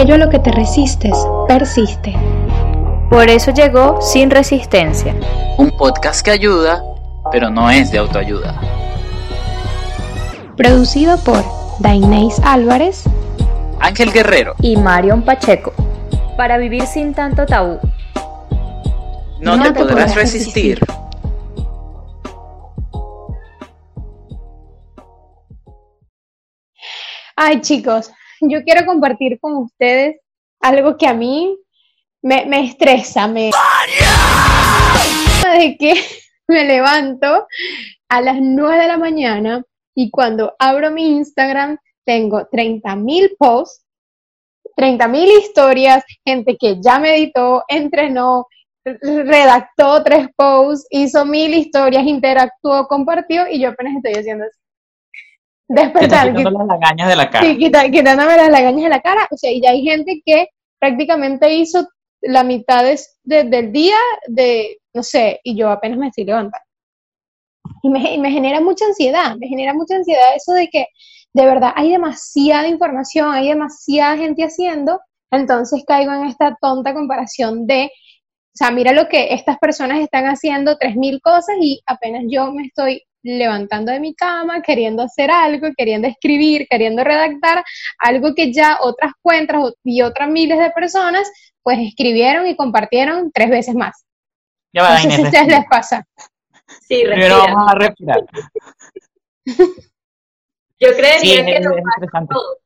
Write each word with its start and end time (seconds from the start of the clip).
aquello 0.00 0.14
a 0.14 0.18
lo 0.18 0.30
que 0.30 0.38
te 0.38 0.50
resistes 0.50 1.14
persiste. 1.46 2.14
Por 3.10 3.28
eso 3.28 3.50
llegó 3.50 4.00
Sin 4.00 4.30
Resistencia. 4.30 5.14
Un 5.58 5.70
podcast 5.72 6.24
que 6.24 6.30
ayuda, 6.30 6.82
pero 7.30 7.50
no 7.50 7.68
es 7.68 7.90
de 7.90 7.98
autoayuda. 7.98 8.58
Producido 10.56 11.18
por 11.18 11.44
Dainés 11.80 12.40
Álvarez, 12.42 13.04
Ángel 13.78 14.10
Guerrero 14.10 14.54
y 14.62 14.78
Marion 14.78 15.20
Pacheco. 15.20 15.74
Para 16.34 16.56
vivir 16.56 16.86
sin 16.86 17.12
tanto 17.12 17.44
tabú. 17.44 17.78
No, 19.38 19.62
te, 19.62 19.72
podrás, 19.72 20.14
resistir. 20.14 20.80
Ay 27.36 27.60
chicos, 27.60 28.10
yo 28.40 28.62
quiero 28.64 28.86
compartir 28.86 29.38
con 29.40 29.54
ustedes 29.54 30.20
algo 30.60 30.96
que 30.96 31.06
a 31.06 31.14
mí 31.14 31.58
me, 32.22 32.46
me 32.46 32.64
estresa, 32.64 33.26
me... 33.26 33.50
De 35.54 35.76
que 35.76 35.94
me 36.48 36.64
levanto 36.64 37.46
a 38.08 38.20
las 38.20 38.38
9 38.40 38.78
de 38.78 38.86
la 38.86 38.98
mañana 38.98 39.64
y 39.94 40.10
cuando 40.10 40.54
abro 40.58 40.90
mi 40.90 41.16
Instagram 41.16 41.78
tengo 42.04 42.46
30 42.46 42.96
mil 42.96 43.34
posts, 43.38 43.84
30 44.76 45.08
mil 45.08 45.28
historias, 45.38 46.04
gente 46.24 46.56
que 46.58 46.80
ya 46.80 46.98
meditó, 46.98 47.64
entrenó, 47.68 48.46
redactó 48.84 50.02
tres 50.02 50.28
posts, 50.36 50.86
hizo 50.90 51.24
mil 51.24 51.52
historias, 51.54 52.04
interactuó, 52.06 52.86
compartió 52.86 53.46
y 53.48 53.60
yo 53.60 53.70
apenas 53.70 53.96
estoy 53.96 54.14
haciendo 54.14 54.44
eso 54.44 54.59
despertar. 55.70 56.34
Quitando 56.34 56.58
las 56.58 56.66
lagañas 56.66 57.08
de 57.08 57.16
la 57.16 57.30
cara. 57.30 57.46
Sí, 57.46 57.58
quitándome 57.58 58.36
las 58.36 58.50
lagañas 58.50 58.82
de 58.82 58.88
la 58.88 59.00
cara. 59.00 59.28
O 59.30 59.36
sea, 59.36 59.50
y 59.50 59.62
ya 59.62 59.70
hay 59.70 59.82
gente 59.82 60.20
que 60.24 60.48
prácticamente 60.78 61.52
hizo 61.54 61.88
la 62.22 62.42
mitad 62.42 62.84
del 63.22 63.72
día 63.72 63.96
de, 64.26 64.78
no 64.92 65.02
sé, 65.02 65.40
y 65.42 65.56
yo 65.56 65.70
apenas 65.70 65.98
me 65.98 66.08
estoy 66.08 66.24
levantando. 66.24 66.66
Y 67.82 67.88
me, 67.88 68.14
y 68.14 68.18
me 68.18 68.30
genera 68.30 68.60
mucha 68.60 68.84
ansiedad, 68.84 69.36
me 69.36 69.46
genera 69.46 69.72
mucha 69.72 69.96
ansiedad 69.96 70.34
eso 70.36 70.52
de 70.52 70.68
que 70.68 70.86
de 71.32 71.46
verdad 71.46 71.72
hay 71.76 71.90
demasiada 71.90 72.68
información, 72.68 73.32
hay 73.32 73.48
demasiada 73.48 74.16
gente 74.16 74.42
haciendo, 74.42 75.00
entonces 75.30 75.84
caigo 75.86 76.12
en 76.12 76.26
esta 76.26 76.56
tonta 76.60 76.92
comparación 76.92 77.66
de, 77.66 77.84
o 77.84 78.54
sea, 78.54 78.70
mira 78.70 78.92
lo 78.92 79.08
que 79.08 79.32
estas 79.32 79.58
personas 79.58 80.00
están 80.00 80.24
haciendo, 80.26 80.76
3.000 80.76 81.20
cosas 81.22 81.56
y 81.60 81.80
apenas 81.86 82.24
yo 82.28 82.52
me 82.52 82.64
estoy 82.64 83.02
levantando 83.22 83.92
de 83.92 84.00
mi 84.00 84.14
cama, 84.14 84.62
queriendo 84.62 85.02
hacer 85.02 85.30
algo, 85.30 85.68
queriendo 85.76 86.08
escribir, 86.08 86.66
queriendo 86.68 87.04
redactar, 87.04 87.64
algo 87.98 88.34
que 88.34 88.52
ya 88.52 88.78
otras 88.80 89.12
cuentas 89.22 89.74
y 89.84 90.02
otras 90.02 90.28
miles 90.28 90.58
de 90.58 90.70
personas 90.70 91.30
pues 91.62 91.78
escribieron 91.80 92.46
y 92.46 92.56
compartieron 92.56 93.30
tres 93.32 93.50
veces 93.50 93.74
más. 93.74 94.04
Ya 94.72 94.82
va, 94.82 94.94
no 94.94 95.00
sé 95.00 95.10
si 95.10 95.22
a 95.22 95.24
ustedes 95.24 95.48
les 95.48 95.66
pasa. 95.68 96.06
Sí, 96.82 97.02
Primero 97.04 97.38
vamos 97.38 97.70
a 97.70 97.74
respirar. 97.74 98.20
Yo 100.82 100.96
creería 100.96 101.44
que 101.44 101.60
nos 101.60 101.74
pasa 102.00 102.26
todo. 102.26 102.58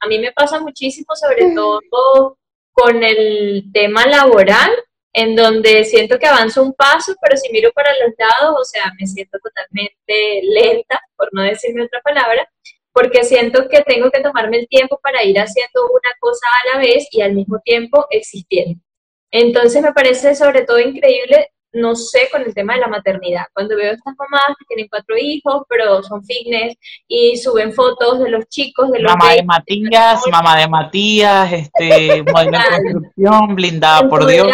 A 0.00 0.06
mí 0.06 0.18
me 0.18 0.32
pasa 0.32 0.60
muchísimo, 0.60 1.14
sobre 1.14 1.52
todo 1.54 2.38
con 2.72 3.02
el 3.02 3.70
tema 3.72 4.06
laboral, 4.06 4.70
en 5.12 5.34
donde 5.34 5.84
siento 5.84 6.18
que 6.18 6.26
avanzo 6.26 6.62
un 6.62 6.72
paso, 6.72 7.14
pero 7.20 7.36
si 7.36 7.50
miro 7.50 7.70
para 7.72 7.90
los 7.98 8.14
lados, 8.16 8.56
o 8.60 8.64
sea, 8.64 8.92
me 8.98 9.06
siento 9.06 9.38
totalmente 9.42 10.40
lenta, 10.42 11.00
por 11.16 11.28
no 11.32 11.42
decirme 11.42 11.84
otra 11.84 12.00
palabra, 12.02 12.48
porque 12.92 13.24
siento 13.24 13.68
que 13.68 13.82
tengo 13.82 14.10
que 14.10 14.20
tomarme 14.20 14.58
el 14.58 14.68
tiempo 14.68 14.98
para 15.02 15.24
ir 15.24 15.38
haciendo 15.38 15.86
una 15.86 16.10
cosa 16.20 16.46
a 16.46 16.76
la 16.76 16.82
vez 16.82 17.08
y 17.10 17.22
al 17.22 17.34
mismo 17.34 17.60
tiempo 17.64 18.06
existiendo. 18.10 18.80
Entonces 19.32 19.82
me 19.82 19.92
parece 19.92 20.34
sobre 20.34 20.62
todo 20.62 20.80
increíble, 20.80 21.50
no 21.72 21.94
sé, 21.94 22.28
con 22.32 22.42
el 22.42 22.52
tema 22.52 22.74
de 22.74 22.80
la 22.80 22.88
maternidad. 22.88 23.44
Cuando 23.52 23.76
veo 23.76 23.92
estas 23.92 24.14
mamás 24.18 24.56
que 24.58 24.64
tienen 24.66 24.88
cuatro 24.88 25.16
hijos, 25.16 25.62
pero 25.68 26.02
son 26.02 26.24
fitness 26.24 26.76
y 27.06 27.36
suben 27.36 27.72
fotos 27.72 28.18
de 28.20 28.28
los 28.28 28.48
chicos, 28.48 28.90
de 28.90 28.98
los 29.00 29.12
Mamá 29.12 29.34
de 29.34 29.44
Matías, 29.44 30.20
mamá 30.30 30.58
de 30.58 30.68
Matías, 30.68 31.52
este, 31.52 32.22
modelo 32.32 32.58
de 32.58 32.92
construcción, 32.92 33.54
blindada 33.54 34.08
por 34.08 34.26
Dios 34.26 34.52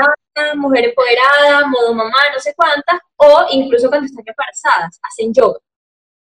mujer 0.57 0.87
empoderada, 0.87 1.67
modo 1.67 1.95
mamá, 1.95 2.19
no 2.33 2.39
sé 2.39 2.55
cuántas, 2.55 3.01
o 3.17 3.47
incluso 3.51 3.89
cuando 3.89 4.07
están 4.07 4.25
embarazadas, 4.27 4.99
hacen 5.03 5.33
yoga. 5.33 5.59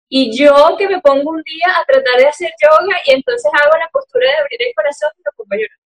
Y 0.07 0.37
yo 0.37 0.75
que 0.77 0.87
me 0.87 1.01
pongo 1.01 1.31
un 1.31 1.41
día 1.43 1.67
a 1.79 1.85
tratar 1.85 2.17
de 2.17 2.27
hacer 2.27 2.51
yoga 2.61 2.95
y 3.05 3.11
entonces 3.11 3.51
hago 3.53 3.77
la 3.77 3.89
postura 3.91 4.27
de 4.29 4.37
abrir 4.37 4.61
el 4.61 4.73
corazón 4.75 5.09
y 5.17 5.21
lo 5.23 5.31
pongo 5.35 5.49
a 5.51 5.57
llorar. 5.57 5.79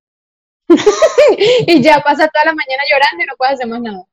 y 1.67 1.81
ya 1.81 1.99
pasa 2.01 2.27
toda 2.27 2.45
la 2.45 2.53
mañana 2.53 2.83
llorando 2.89 3.23
y 3.23 3.25
no 3.25 3.33
puedo 3.37 3.51
hacer 3.51 3.67
más 3.67 3.81
nada. 3.81 4.03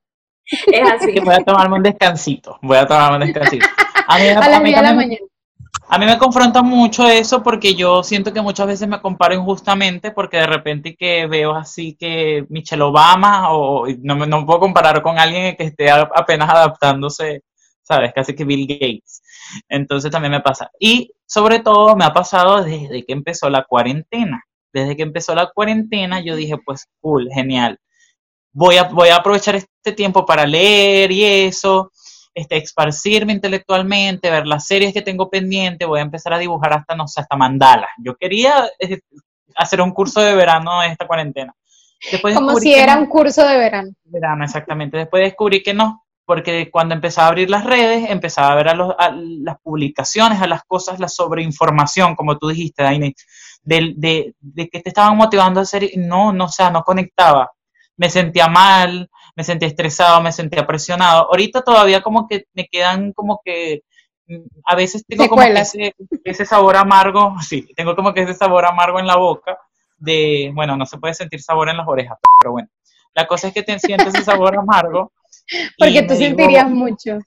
Es 0.47 0.93
así. 0.93 1.21
Voy 1.21 1.34
a 1.34 1.44
tomarme 1.44 1.77
un 1.77 1.83
descansito, 1.83 2.59
voy 2.62 2.77
a 2.77 2.87
tomarme 2.87 3.17
un 3.17 3.33
descansito. 3.33 3.67
A, 4.06 4.19
mí, 4.19 4.28
a, 4.28 4.49
las 4.49 4.62
10 4.62 4.77
de 4.77 4.83
la 4.83 4.93
mañana. 4.94 5.27
A 5.88 5.98
mí 5.98 6.06
me 6.06 6.19
confronta 6.19 6.62
mucho 6.62 7.06
eso 7.06 7.44
porque 7.44 7.76
yo 7.76 8.02
siento 8.02 8.32
que 8.32 8.42
muchas 8.42 8.66
veces 8.66 8.88
me 8.88 9.00
comparo 9.00 9.34
injustamente 9.34 10.10
porque 10.10 10.38
de 10.38 10.47
repente 10.47 10.97
que 10.97 11.26
veo 11.28 11.54
así 11.54 11.94
que 11.94 12.44
Michelle 12.48 12.82
Obama 12.82 13.52
o 13.52 13.86
no 14.02 14.16
me 14.16 14.26
no 14.26 14.44
puedo 14.44 14.58
comparar 14.60 15.00
con 15.00 15.16
alguien 15.19 15.54
que 15.56 15.64
esté 15.64 15.88
apenas 15.91 16.50
adaptándose, 16.50 17.44
¿sabes? 17.82 18.12
Casi 18.12 18.34
que 18.34 18.44
Bill 18.44 18.66
Gates. 18.66 19.22
Entonces 19.69 20.10
también 20.10 20.32
me 20.32 20.41
pasa. 20.41 20.72
Y 20.80 21.12
sobre 21.25 21.60
todo 21.60 21.94
me 21.94 22.04
ha 22.04 22.12
pasado 22.12 22.64
desde 22.64 23.04
que 23.04 23.12
empezó 23.12 23.48
la 23.48 23.64
cuarentena. 23.64 24.42
Desde 24.72 24.96
que 24.96 25.02
empezó 25.04 25.36
la 25.36 25.50
cuarentena 25.54 26.20
yo 26.20 26.34
dije, 26.34 26.56
pues 26.64 26.88
cool, 27.00 27.28
genial. 27.32 27.78
Voy 28.52 28.76
a, 28.78 28.84
voy 28.84 29.10
a 29.10 29.16
aprovechar 29.16 29.54
este 29.54 29.92
tiempo 29.92 30.26
para 30.26 30.46
leer 30.46 31.12
y 31.12 31.25
eso 31.25 31.92
este, 32.36 32.58
esparcirme 32.58 33.32
intelectualmente, 33.32 34.30
ver 34.30 34.47
las 34.47 34.66
series 34.66 34.92
que 34.92 35.00
tengo 35.00 35.30
pendiente, 35.30 35.86
voy 35.86 36.00
a 36.00 36.02
empezar 36.02 36.34
a 36.34 36.38
dibujar 36.38 36.74
hasta, 36.74 36.94
no 36.94 37.08
sé, 37.08 37.22
hasta 37.22 37.34
mandalas. 37.34 37.88
Yo 37.97 38.14
quería 38.14 38.69
eh, 38.78 39.00
hacer 39.56 39.80
un 39.80 39.92
curso 39.92 40.20
de 40.20 40.34
verano 40.34 40.82
en 40.82 40.91
esta 40.91 41.06
cuarentena. 41.06 41.54
Como 42.34 42.56
si 42.56 42.75
era 42.75 42.98
un 42.98 43.06
curso 43.06 43.42
de 43.42 43.56
verano. 43.56 43.91
Verano, 44.04 44.44
exactamente. 44.44 44.98
Después 44.98 45.22
descubrí 45.22 45.62
que 45.62 45.72
no, 45.72 46.04
porque 46.26 46.70
cuando 46.70 46.94
empezaba 46.94 47.28
a 47.28 47.30
abrir 47.30 47.48
las 47.48 47.64
redes, 47.64 48.10
empezaba 48.10 48.52
a 48.52 48.54
ver 48.54 48.69
a, 48.69 48.75
las 48.75 49.56
publicaciones, 49.62 50.42
a 50.42 50.46
las 50.46 50.62
cosas, 50.64 51.00
la 51.00 51.08
sobreinformación, 51.08 52.14
como 52.14 52.36
tú 52.36 52.48
dijiste, 52.48 52.82
Daini, 52.82 53.14
de, 53.62 53.94
de, 53.96 54.34
de, 54.41 54.69
que 54.69 54.80
te 54.80 54.91
estaban 54.91 55.16
motivando 55.16 55.60
a 55.60 55.62
hacer, 55.62 55.88
no, 55.96 56.34
no, 56.34 56.44
o 56.44 56.48
sea, 56.48 56.69
no 56.69 56.82
conectaba. 56.82 57.50
Me 57.96 58.10
sentía 58.10 58.46
mal, 58.46 59.08
me 59.36 59.44
sentía 59.44 59.69
estresado, 59.69 60.20
me 60.22 60.32
sentía 60.32 60.66
presionado. 60.66 61.28
Ahorita 61.30 61.62
todavía 61.62 62.02
como 62.02 62.26
que 62.26 62.47
me 62.54 62.66
quedan 62.66 63.12
como 63.12 63.41
que 63.44 63.82
mm, 64.26 64.47
a 64.64 64.74
veces 64.74 65.04
tengo 65.06 65.28
como 65.28 65.42
que 65.42 65.92
ese, 66.24 66.47
sabor 66.47 66.76
amargo, 66.76 67.34
sí, 67.46 67.69
tengo 67.76 67.94
como 67.94 68.14
que 68.14 68.22
ese 68.22 68.34
sabor 68.34 68.64
amargo 68.64 68.98
en 68.98 69.06
la 69.06 69.16
boca 69.16 69.58
de, 69.98 70.50
bueno, 70.54 70.76
no 70.76 70.86
se 70.86 70.98
puede 70.98 71.14
sentir 71.14 71.42
sabor 71.42 71.69
en 71.69 71.76
las 71.76 71.86
orejas, 71.86 72.19
pero 72.41 72.52
bueno, 72.52 72.69
la 73.14 73.26
cosa 73.26 73.48
es 73.48 73.54
que 73.54 73.62
te 73.62 73.78
sientes 73.78 74.08
ese 74.08 74.25
sabor 74.25 74.58
amargo. 74.58 75.12
Porque 75.78 76.02
tú 76.02 76.16
sentirías 76.16 76.69
mucho. 76.69 77.19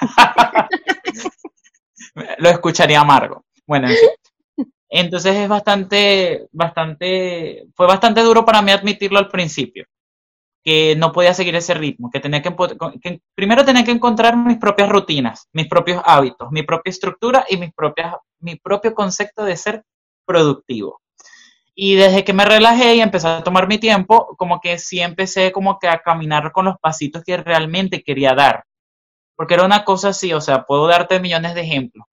Lo 2.38 2.50
escucharía 2.50 3.00
amargo. 3.00 3.44
Bueno, 3.66 3.88
entonces 4.88 5.34
es 5.34 5.48
bastante, 5.48 6.46
bastante, 6.52 7.66
fue 7.74 7.86
bastante 7.86 8.22
duro 8.22 8.44
para 8.44 8.62
mí 8.62 8.70
admitirlo 8.70 9.18
al 9.18 9.28
principio 9.28 9.84
que 10.64 10.96
no 10.96 11.12
podía 11.12 11.34
seguir 11.34 11.54
ese 11.56 11.74
ritmo, 11.74 12.10
que 12.10 12.20
tenía 12.20 12.42
que, 12.42 12.54
primero 13.34 13.64
tenía 13.64 13.84
que 13.84 13.90
encontrar 13.90 14.36
mis 14.36 14.58
propias 14.58 14.88
rutinas, 14.88 15.48
mis 15.52 15.68
propios 15.68 16.02
hábitos, 16.04 16.50
mi 16.50 16.62
propia 16.62 16.90
estructura 16.90 17.46
y 17.48 17.56
mis 17.56 17.72
propias, 17.72 18.16
mi 18.40 18.56
propio 18.56 18.94
concepto 18.94 19.44
de 19.44 19.56
ser 19.56 19.84
productivo. 20.26 21.00
Y 21.74 21.94
desde 21.94 22.24
que 22.24 22.32
me 22.32 22.44
relajé 22.44 22.96
y 22.96 23.00
empecé 23.00 23.28
a 23.28 23.42
tomar 23.42 23.68
mi 23.68 23.78
tiempo, 23.78 24.34
como 24.36 24.60
que 24.60 24.78
sí 24.78 25.00
empecé 25.00 25.52
como 25.52 25.78
que 25.78 25.88
a 25.88 26.00
caminar 26.00 26.50
con 26.50 26.64
los 26.64 26.76
pasitos 26.80 27.22
que 27.24 27.36
realmente 27.36 28.02
quería 28.02 28.34
dar. 28.34 28.64
Porque 29.36 29.54
era 29.54 29.64
una 29.64 29.84
cosa 29.84 30.08
así, 30.08 30.32
o 30.32 30.40
sea, 30.40 30.64
puedo 30.64 30.88
darte 30.88 31.20
millones 31.20 31.54
de 31.54 31.60
ejemplos. 31.60 32.06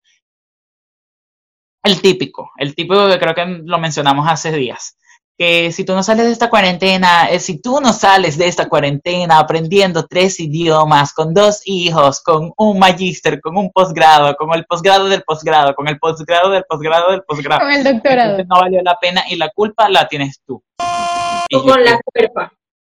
El 1.83 2.01
típico, 2.01 2.51
el 2.57 2.75
típico 2.75 3.07
que 3.09 3.19
creo 3.19 3.35
que 3.35 3.45
lo 3.63 3.79
mencionamos 3.79 4.27
hace 4.27 4.51
días 4.51 4.97
que 5.37 5.71
si 5.71 5.83
tú 5.83 5.93
no 5.93 6.03
sales 6.03 6.25
de 6.25 6.31
esta 6.31 6.49
cuarentena, 6.49 7.29
eh, 7.29 7.39
si 7.39 7.61
tú 7.61 7.81
no 7.81 7.91
sales 7.91 8.37
de 8.37 8.47
esta 8.47 8.69
cuarentena 8.69 9.39
aprendiendo 9.39 10.05
tres 10.07 10.39
idiomas, 10.39 11.13
con 11.13 11.33
dos 11.33 11.61
hijos, 11.65 12.21
con 12.21 12.53
un 12.57 12.79
magíster, 12.79 13.41
con 13.41 13.57
un 13.57 13.71
posgrado, 13.71 14.35
con 14.35 14.53
el 14.53 14.65
posgrado 14.65 15.09
del 15.09 15.23
posgrado, 15.23 15.75
con 15.75 15.87
el 15.87 15.99
posgrado 15.99 16.51
del 16.51 16.63
posgrado 16.63 17.11
del 17.11 17.23
posgrado. 17.23 17.61
Con 17.61 17.71
el 17.71 17.83
doctorado. 17.83 18.37
no 18.37 18.59
valió 18.61 18.81
la 18.81 18.97
pena 18.99 19.23
y 19.29 19.35
la 19.35 19.49
culpa 19.49 19.89
la 19.89 20.07
tienes 20.07 20.41
tú. 20.45 20.63
O 21.53 21.63
con 21.63 21.83
la 21.83 21.99
cuerpa, 22.03 22.53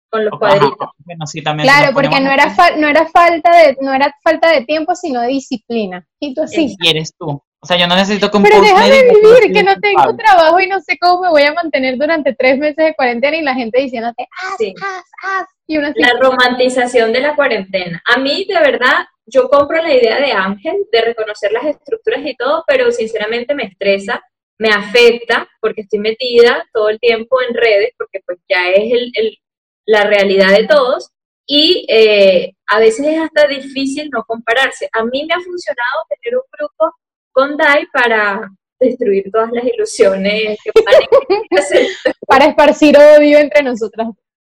con 0.09 0.25
los 0.25 0.39
cuadritos. 0.39 0.89
Bueno, 0.97 1.27
sí, 1.27 1.43
también 1.43 1.67
claro, 1.67 1.93
porque 1.93 2.19
no 2.19 2.31
era, 2.31 2.53
no, 2.77 2.87
era 2.87 3.07
falta 3.07 3.55
de, 3.55 3.77
no 3.81 3.93
era 3.93 4.13
falta 4.23 4.51
de 4.51 4.65
tiempo, 4.65 4.95
sino 4.95 5.21
de 5.21 5.27
disciplina. 5.27 6.05
Y 6.19 6.33
tú 6.33 6.47
sí. 6.47 6.75
Y 6.79 6.89
eres 6.89 7.13
tú. 7.17 7.41
O 7.63 7.67
sea, 7.67 7.77
yo 7.77 7.85
no 7.87 7.95
necesito 7.95 8.31
que 8.31 8.37
un 8.37 8.43
Pero 8.43 8.59
déjame 8.59 9.03
vivir, 9.03 9.53
que 9.53 9.61
no 9.63 9.75
tengo 9.79 10.15
trabajo 10.17 10.59
y 10.59 10.67
no 10.67 10.79
sé 10.81 10.97
cómo 10.99 11.21
me 11.21 11.29
voy 11.29 11.43
a 11.43 11.53
mantener 11.53 11.95
durante 11.95 12.33
tres 12.33 12.57
meses 12.57 12.75
de 12.77 12.95
cuarentena 12.95 13.37
y 13.37 13.43
la 13.43 13.53
gente 13.53 13.79
diciéndote, 13.81 14.27
haz, 14.35 14.55
Sí. 14.57 14.73
haz, 14.81 15.03
haz. 15.23 15.47
Y 15.67 15.77
uno 15.77 15.87
así, 15.89 16.01
La 16.01 16.13
romantización 16.19 17.13
de 17.13 17.21
la 17.21 17.35
cuarentena. 17.35 18.01
A 18.05 18.17
mí, 18.17 18.45
de 18.45 18.59
verdad, 18.59 19.05
yo 19.27 19.47
compro 19.47 19.79
la 19.81 19.93
idea 19.93 20.19
de 20.19 20.31
Ángel, 20.31 20.75
de 20.91 21.01
reconocer 21.01 21.51
las 21.51 21.65
estructuras 21.65 22.21
y 22.25 22.35
todo, 22.35 22.63
pero 22.67 22.91
sinceramente 22.91 23.53
me 23.53 23.65
estresa, 23.65 24.23
me 24.57 24.69
afecta, 24.69 25.47
porque 25.59 25.81
estoy 25.81 25.99
metida 25.99 26.67
todo 26.73 26.89
el 26.89 26.99
tiempo 26.99 27.37
en 27.47 27.53
redes, 27.53 27.91
porque 27.95 28.21
pues 28.25 28.39
ya 28.49 28.69
es 28.71 28.91
el- 28.91 29.11
el- 29.13 29.37
la 29.85 30.03
realidad 30.05 30.49
de 30.49 30.65
todos, 30.67 31.11
y 31.45 31.85
eh, 31.89 32.53
a 32.67 32.79
veces 32.79 33.05
es 33.05 33.19
hasta 33.19 33.45
difícil 33.47 34.09
no 34.11 34.23
compararse. 34.23 34.89
A 34.93 35.03
mí 35.05 35.25
me 35.27 35.33
ha 35.35 35.39
funcionado 35.39 36.03
tener 36.09 36.37
un 36.37 36.43
grupo 36.57 36.95
con 37.31 37.57
Dai 37.57 37.85
para 37.93 38.49
destruir 38.79 39.29
todas 39.31 39.51
las 39.51 39.63
ilusiones 39.63 40.57
que 40.63 40.71
para 42.27 42.45
esparcir 42.45 42.97
odio 42.97 43.37
entre 43.37 43.63
nosotras. 43.63 44.07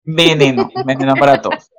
Veneno, 0.04 0.70
veneno 0.86 1.14
para 1.16 1.42
todos. 1.42 1.70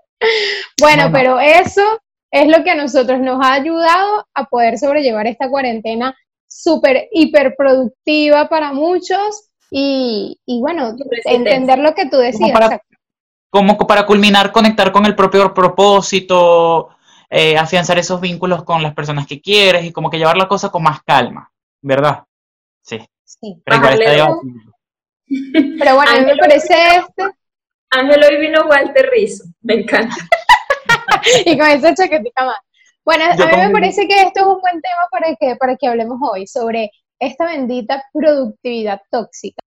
Bueno, 0.80 1.04
No, 1.04 1.08
no. 1.08 1.12
pero 1.12 1.40
eso 1.40 1.82
es 2.30 2.48
lo 2.48 2.64
que 2.64 2.70
a 2.70 2.74
nosotros 2.74 3.20
nos 3.20 3.44
ha 3.44 3.54
ayudado 3.54 4.26
a 4.34 4.44
poder 4.44 4.78
sobrellevar 4.78 5.26
esta 5.26 5.48
cuarentena 5.48 6.16
súper, 6.48 7.08
hiper 7.12 7.54
productiva 7.56 8.48
para 8.48 8.72
muchos 8.72 9.50
y, 9.70 10.38
y 10.46 10.60
bueno, 10.60 10.94
entender 11.24 11.78
lo 11.78 11.94
que 11.94 12.06
tú 12.08 12.16
decías. 12.18 12.52
para-. 12.52 12.80
Como 13.50 13.76
para 13.78 14.06
culminar, 14.06 14.52
conectar 14.52 14.92
con 14.92 15.06
el 15.06 15.14
propio 15.14 15.52
propósito, 15.54 16.88
eh, 17.30 17.56
afianzar 17.56 17.98
esos 17.98 18.20
vínculos 18.20 18.64
con 18.64 18.82
las 18.82 18.94
personas 18.94 19.26
que 19.26 19.40
quieres 19.40 19.84
y 19.84 19.92
como 19.92 20.10
que 20.10 20.18
llevar 20.18 20.36
la 20.36 20.48
cosa 20.48 20.70
con 20.70 20.82
más 20.82 21.02
calma, 21.02 21.50
¿verdad? 21.82 22.24
Sí, 22.82 22.98
Sí. 23.24 23.60
pero 23.64 23.78
igual 23.78 23.92
está 23.94 24.04
Bajarle 24.04 24.24
debatible. 24.24 24.62
Pero 25.78 25.96
bueno, 25.96 26.10
a 26.12 26.14
mí 26.20 26.24
me 26.24 26.36
parece 26.36 26.74
este, 26.96 27.24
Ángel 27.90 28.22
hoy 28.22 28.40
vino 28.40 28.64
Walter 28.68 29.10
Rizzo, 29.10 29.44
me 29.62 29.74
encanta. 29.74 30.14
y 31.44 31.58
con 31.58 31.66
esa 31.66 31.94
chaquetica 31.94 32.44
más. 32.44 32.58
Bueno, 33.04 33.24
Yo 33.36 33.44
a 33.44 33.46
mí 33.48 33.56
me 33.56 33.70
parece 33.70 34.06
que 34.06 34.22
esto 34.22 34.40
es 34.40 34.46
un 34.46 34.60
buen 34.60 34.80
tema 34.80 35.08
para 35.10 35.34
que, 35.34 35.56
para 35.56 35.76
que 35.76 35.88
hablemos 35.88 36.18
hoy 36.22 36.46
sobre 36.46 36.90
esta 37.18 37.46
bendita 37.46 38.04
productividad 38.12 39.00
tóxica. 39.10 39.58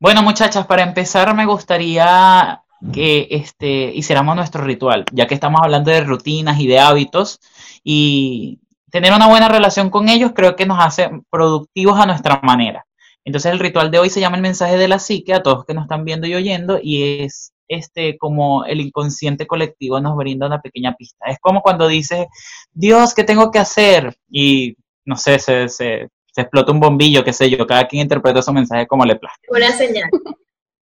Bueno, 0.00 0.22
muchachas, 0.22 0.66
para 0.66 0.82
empezar 0.82 1.34
me 1.34 1.44
gustaría 1.44 2.62
que 2.92 3.28
este, 3.30 3.92
hiciéramos 3.94 4.34
nuestro 4.36 4.64
ritual, 4.64 5.04
ya 5.12 5.26
que 5.26 5.34
estamos 5.34 5.60
hablando 5.62 5.90
de 5.90 6.02
rutinas 6.02 6.58
y 6.60 6.66
de 6.66 6.78
hábitos, 6.78 7.40
y 7.84 8.60
tener 8.90 9.12
una 9.12 9.28
buena 9.28 9.48
relación 9.48 9.90
con 9.90 10.08
ellos 10.08 10.32
creo 10.34 10.56
que 10.56 10.66
nos 10.66 10.78
hace 10.80 11.10
productivos 11.30 11.98
a 11.98 12.06
nuestra 12.06 12.40
manera. 12.42 12.86
Entonces 13.24 13.52
el 13.52 13.58
ritual 13.58 13.90
de 13.90 13.98
hoy 13.98 14.10
se 14.10 14.20
llama 14.20 14.36
el 14.36 14.42
mensaje 14.42 14.76
de 14.76 14.88
la 14.88 14.98
psique 14.98 15.34
a 15.34 15.42
todos 15.42 15.64
que 15.64 15.74
nos 15.74 15.84
están 15.84 16.04
viendo 16.04 16.26
y 16.26 16.34
oyendo, 16.34 16.78
y 16.82 17.22
es 17.22 17.52
este 17.68 18.18
como 18.18 18.64
el 18.64 18.80
inconsciente 18.80 19.46
colectivo 19.46 20.00
nos 20.00 20.16
brinda 20.16 20.46
una 20.46 20.60
pequeña 20.60 20.94
pista. 20.96 21.26
Es 21.26 21.38
como 21.40 21.62
cuando 21.62 21.86
dices, 21.86 22.26
Dios, 22.72 23.14
¿qué 23.14 23.24
tengo 23.24 23.50
que 23.50 23.60
hacer? 23.60 24.16
Y 24.28 24.76
no 25.04 25.16
sé, 25.16 25.38
se, 25.38 25.68
se, 25.68 26.08
se 26.32 26.40
explota 26.40 26.72
un 26.72 26.80
bombillo, 26.80 27.22
qué 27.24 27.32
sé 27.32 27.48
yo, 27.48 27.66
cada 27.66 27.86
quien 27.86 28.02
interpreta 28.02 28.42
su 28.42 28.52
mensaje 28.52 28.86
como 28.86 29.04
le 29.04 29.16
plazca 29.16 29.40
Una 29.48 29.70
señal. 29.70 30.10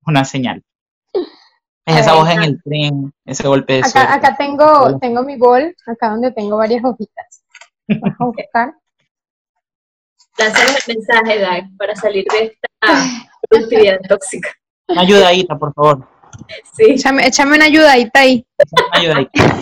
una 0.06 0.24
señal. 0.24 0.64
Es 1.88 2.02
esa 2.02 2.12
ver, 2.12 2.22
voz 2.22 2.30
en 2.32 2.44
el 2.44 2.62
tren, 2.62 3.14
ese 3.26 3.48
golpe 3.48 3.74
de 3.74 3.80
Acá, 3.80 4.14
acá 4.14 4.36
tengo, 4.36 5.00
tengo 5.00 5.24
mi 5.24 5.38
bol, 5.38 5.74
acá 5.86 6.10
donde 6.10 6.34
tengo 6.34 6.58
varias 6.58 6.84
hojitas. 6.84 7.44
Vamos 7.88 8.18
a 8.20 8.26
buscar. 8.26 8.74
El 10.38 10.96
mensaje, 10.96 11.40
Dag, 11.40 11.64
para 11.78 11.96
salir 11.96 12.26
de 12.30 12.44
esta 12.44 13.30
productividad 13.50 14.00
tóxica. 14.02 14.50
Una 14.90 15.02
ayudadita, 15.02 15.58
por 15.58 15.74
favor. 15.74 16.06
Sí. 16.74 16.84
Échame, 16.90 17.26
échame 17.26 17.56
una 17.56 17.66
ayudadita 17.66 18.20
ahí. 18.20 18.46
Una 18.58 19.00
ayudadita. 19.00 19.62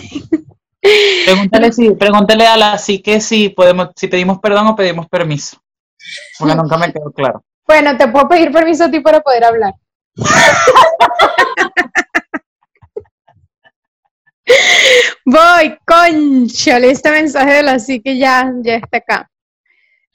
Pregúntale, 1.26 1.72
si, 1.72 1.90
pregúntale 1.92 2.46
a 2.48 2.56
la 2.56 2.76
psique 2.76 3.20
si 3.20 3.50
podemos, 3.50 3.90
si 3.94 4.08
pedimos 4.08 4.40
perdón 4.40 4.66
o 4.66 4.74
pedimos 4.74 5.06
permiso. 5.08 5.58
Porque 6.40 6.56
nunca 6.56 6.76
me 6.76 6.92
quedó 6.92 7.12
claro. 7.12 7.44
Bueno, 7.68 7.96
te 7.96 8.08
puedo 8.08 8.28
pedir 8.28 8.50
permiso 8.50 8.84
a 8.84 8.90
ti 8.90 8.98
para 8.98 9.20
poder 9.20 9.44
hablar. 9.44 9.74
Voy, 15.24 15.76
conchale, 15.86 16.90
este 16.90 17.10
mensaje 17.10 17.54
de 17.54 17.62
la 17.62 17.78
psique 17.78 18.16
ya, 18.16 18.52
ya 18.62 18.76
está 18.76 18.98
acá. 18.98 19.30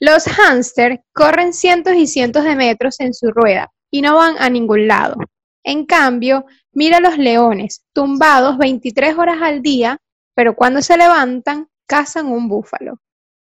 Los 0.00 0.24
hámster 0.24 1.02
corren 1.12 1.52
cientos 1.52 1.94
y 1.94 2.06
cientos 2.06 2.44
de 2.44 2.56
metros 2.56 2.98
en 3.00 3.14
su 3.14 3.30
rueda 3.30 3.70
y 3.90 4.02
no 4.02 4.16
van 4.16 4.36
a 4.38 4.48
ningún 4.48 4.88
lado. 4.88 5.16
En 5.64 5.86
cambio, 5.86 6.46
mira 6.72 6.98
los 6.98 7.18
leones, 7.18 7.84
tumbados 7.92 8.58
23 8.58 9.16
horas 9.16 9.38
al 9.42 9.62
día, 9.62 9.98
pero 10.34 10.56
cuando 10.56 10.82
se 10.82 10.96
levantan, 10.96 11.68
cazan 11.86 12.26
un 12.26 12.48
búfalo. 12.48 12.98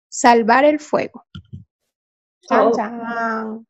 Salvar 0.07 0.63
el 0.63 0.79
fuego. 0.79 1.25
Chan, 2.47 2.59
Oh. 2.67 2.71
chan. 2.75 3.65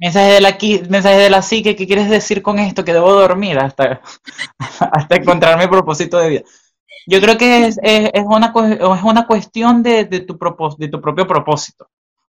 Mensaje 0.00 0.32
de 0.34 0.40
la, 0.40 0.56
mensaje 0.88 1.16
de 1.18 1.30
la 1.30 1.42
psique, 1.42 1.74
¿qué 1.74 1.86
quieres 1.86 2.08
decir 2.08 2.40
con 2.42 2.58
esto? 2.60 2.84
Que 2.84 2.92
debo 2.92 3.12
dormir 3.12 3.58
hasta, 3.58 4.00
hasta 4.92 5.16
encontrar 5.16 5.58
mi 5.58 5.66
propósito 5.66 6.18
de 6.18 6.28
vida. 6.28 6.42
Yo 7.06 7.20
creo 7.20 7.38
que 7.38 7.66
es, 7.66 7.78
es, 7.82 8.10
es 8.14 8.24
una, 8.26 8.52
es 8.72 9.02
una 9.04 9.26
cuestión 9.26 9.82
de, 9.82 10.04
de 10.04 10.20
tu 10.20 10.38
propós- 10.38 10.76
de 10.78 10.88
tu 10.88 11.00
propio 11.00 11.26
propósito. 11.26 11.88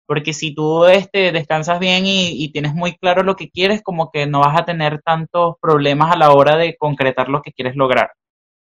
Porque 0.07 0.33
si 0.33 0.55
tú 0.55 0.85
este, 0.85 1.31
descansas 1.31 1.79
bien 1.79 2.05
y, 2.07 2.43
y 2.43 2.51
tienes 2.51 2.75
muy 2.75 2.97
claro 2.97 3.23
lo 3.23 3.35
que 3.35 3.49
quieres, 3.51 3.81
como 3.83 4.11
que 4.11 4.27
no 4.27 4.41
vas 4.41 4.59
a 4.59 4.65
tener 4.65 5.01
tantos 5.03 5.55
problemas 5.61 6.13
a 6.13 6.17
la 6.17 6.31
hora 6.33 6.57
de 6.57 6.77
concretar 6.77 7.29
lo 7.29 7.41
que 7.41 7.53
quieres 7.53 7.75
lograr. 7.75 8.11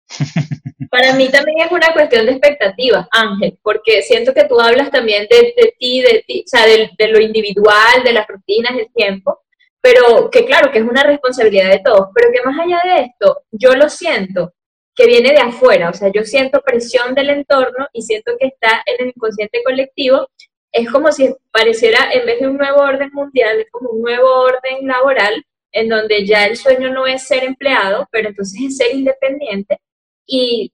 Para 0.90 1.14
mí 1.14 1.30
también 1.30 1.60
es 1.60 1.72
una 1.72 1.94
cuestión 1.94 2.26
de 2.26 2.34
expectativas, 2.34 3.08
Ángel, 3.12 3.58
porque 3.64 4.02
siento 4.02 4.34
que 4.34 4.44
tú 4.44 4.60
hablas 4.60 4.92
también 4.92 5.26
de, 5.30 5.74
ti, 5.80 6.02
de 6.02 6.24
ti, 6.28 6.44
o 6.46 6.48
sea, 6.48 6.66
de, 6.66 6.90
de 6.98 7.08
lo 7.08 7.20
individual, 7.22 8.04
de 8.04 8.12
las 8.12 8.28
rutinas, 8.28 8.76
del 8.76 8.92
tiempo, 8.94 9.46
pero 9.80 10.30
que 10.30 10.46
claro, 10.46 10.72
que 10.72 10.80
es 10.80 10.84
una 10.84 11.04
responsabilidad 11.04 11.70
de 11.70 11.80
todos, 11.80 12.10
pero 12.14 12.30
que 12.32 12.42
más 12.44 12.60
allá 12.60 12.82
de 12.84 13.04
esto, 13.04 13.44
yo 13.52 13.74
lo 13.76 13.88
siento 13.88 14.54
que 14.96 15.06
viene 15.06 15.32
de 15.32 15.40
afuera, 15.40 15.90
o 15.90 15.94
sea, 15.94 16.10
yo 16.12 16.24
siento 16.24 16.62
presión 16.62 17.14
del 17.14 17.30
entorno 17.30 17.88
y 17.94 18.02
siento 18.02 18.34
que 18.40 18.48
está 18.48 18.82
en 18.86 19.06
el 19.06 19.14
inconsciente 19.16 19.62
colectivo, 19.64 20.28
es 20.72 20.90
como 20.92 21.12
si 21.12 21.34
pareciera, 21.52 22.10
en 22.12 22.26
vez 22.26 22.40
de 22.40 22.48
un 22.48 22.58
nuevo 22.58 22.82
orden 22.82 23.10
mundial, 23.14 23.62
es 23.62 23.72
como 23.72 23.92
un 23.92 24.02
nuevo 24.02 24.28
orden 24.42 24.88
laboral, 24.88 25.46
en 25.72 25.90
donde 25.90 26.26
ya 26.26 26.46
el 26.46 26.58
sueño 26.58 26.92
no 26.92 27.06
es 27.06 27.28
ser 27.28 27.44
empleado, 27.44 28.08
pero 28.12 28.30
entonces 28.30 28.60
es 28.62 28.78
ser 28.78 28.96
independiente. 28.96 29.80
¿Y 30.26 30.72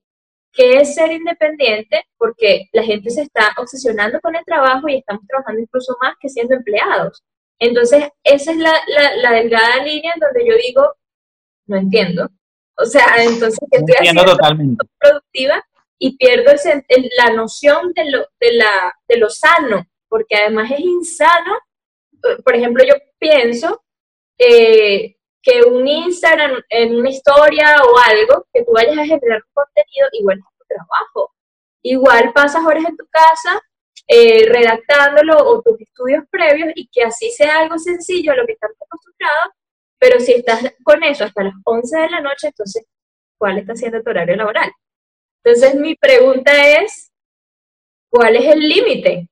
qué 0.54 0.78
es 0.78 0.96
ser 0.96 1.12
independiente? 1.12 2.06
Porque 2.18 2.70
la 2.74 2.84
gente 2.84 3.10
se 3.10 3.22
está 3.24 3.54
obsesionando 3.58 4.20
con 4.22 4.36
el 4.36 4.44
trabajo 4.46 4.88
y 4.90 4.98
estamos 4.98 5.26
trabajando 5.28 5.62
incluso 5.62 5.96
más 6.02 6.16
que 6.20 6.30
siendo 6.30 6.56
empleados. 6.56 7.24
Entonces, 7.60 8.06
esa 8.24 8.52
es 8.52 8.58
la, 8.58 8.74
la, 8.88 9.16
la 9.18 9.32
delgada 9.32 9.84
línea 9.84 10.14
en 10.14 10.20
donde 10.20 10.48
yo 10.48 10.56
digo, 10.56 10.94
no 11.68 11.78
entiendo. 11.78 12.28
O 12.78 12.86
sea, 12.86 13.06
entonces, 13.20 13.60
¿qué 13.70 13.78
estoy 13.78 13.96
Entiendo 13.98 14.22
haciendo 14.22 14.38
totalmente. 14.38 14.86
productiva? 15.00 15.64
Y 16.00 16.18
pierdo 16.18 16.52
el 16.52 16.58
sen- 16.58 16.86
el- 16.88 17.10
la 17.18 17.34
noción 17.34 17.94
de 17.94 18.10
lo, 18.10 18.20
de, 18.40 18.54
la, 18.54 18.96
de 19.08 19.18
lo 19.18 19.30
sano, 19.30 19.86
porque 20.10 20.36
además 20.36 20.72
es 20.72 20.80
insano. 20.80 21.54
Por 22.44 22.56
ejemplo, 22.56 22.84
yo 22.84 22.96
pienso 23.20 23.84
eh, 24.40 25.16
que 25.42 25.62
un 25.64 25.88
Instagram, 25.88 26.62
en 26.70 26.96
una 26.96 27.10
historia 27.10 27.76
o 27.84 27.98
algo, 27.98 28.46
que 28.54 28.64
tú 28.64 28.72
vayas 28.74 28.98
a 28.98 29.06
generar 29.06 29.42
un 29.44 29.54
contenido, 29.54 30.08
igual 30.14 30.38
es 30.38 30.58
tu 30.58 30.66
trabajo. 30.68 31.34
Igual 31.84 32.32
pasas 32.34 32.64
horas 32.64 32.86
en 32.88 32.96
tu 32.96 33.08
casa 33.08 33.62
eh, 34.08 34.46
redactándolo 34.48 35.38
o 35.38 35.62
tus 35.62 35.80
estudios 35.80 36.26
previos 36.30 36.70
y 36.76 36.88
que 36.88 37.04
así 37.04 37.32
sea 37.32 37.60
algo 37.60 37.80
sencillo 37.80 38.34
a 38.34 38.36
lo 38.36 38.46
que 38.46 38.54
estamos 38.54 38.76
acostumbrados, 38.82 39.54
pero 39.98 40.20
si 40.20 40.34
estás 40.34 40.76
con 40.84 41.04
eso 41.04 41.24
hasta 41.24 41.44
las 41.44 41.54
11 41.64 41.98
de 41.98 42.10
la 42.10 42.22
noche, 42.22 42.48
entonces, 42.48 42.86
¿cuál 43.38 43.60
está 43.60 43.76
siendo 43.76 44.02
tu 44.04 44.10
horario 44.10 44.36
laboral? 44.36 44.72
Entonces, 45.44 45.76
mi 45.76 45.96
pregunta 45.96 46.52
es, 46.68 47.12
¿cuál 48.10 48.36
es 48.36 48.46
el 48.46 48.68
límite? 48.68 49.28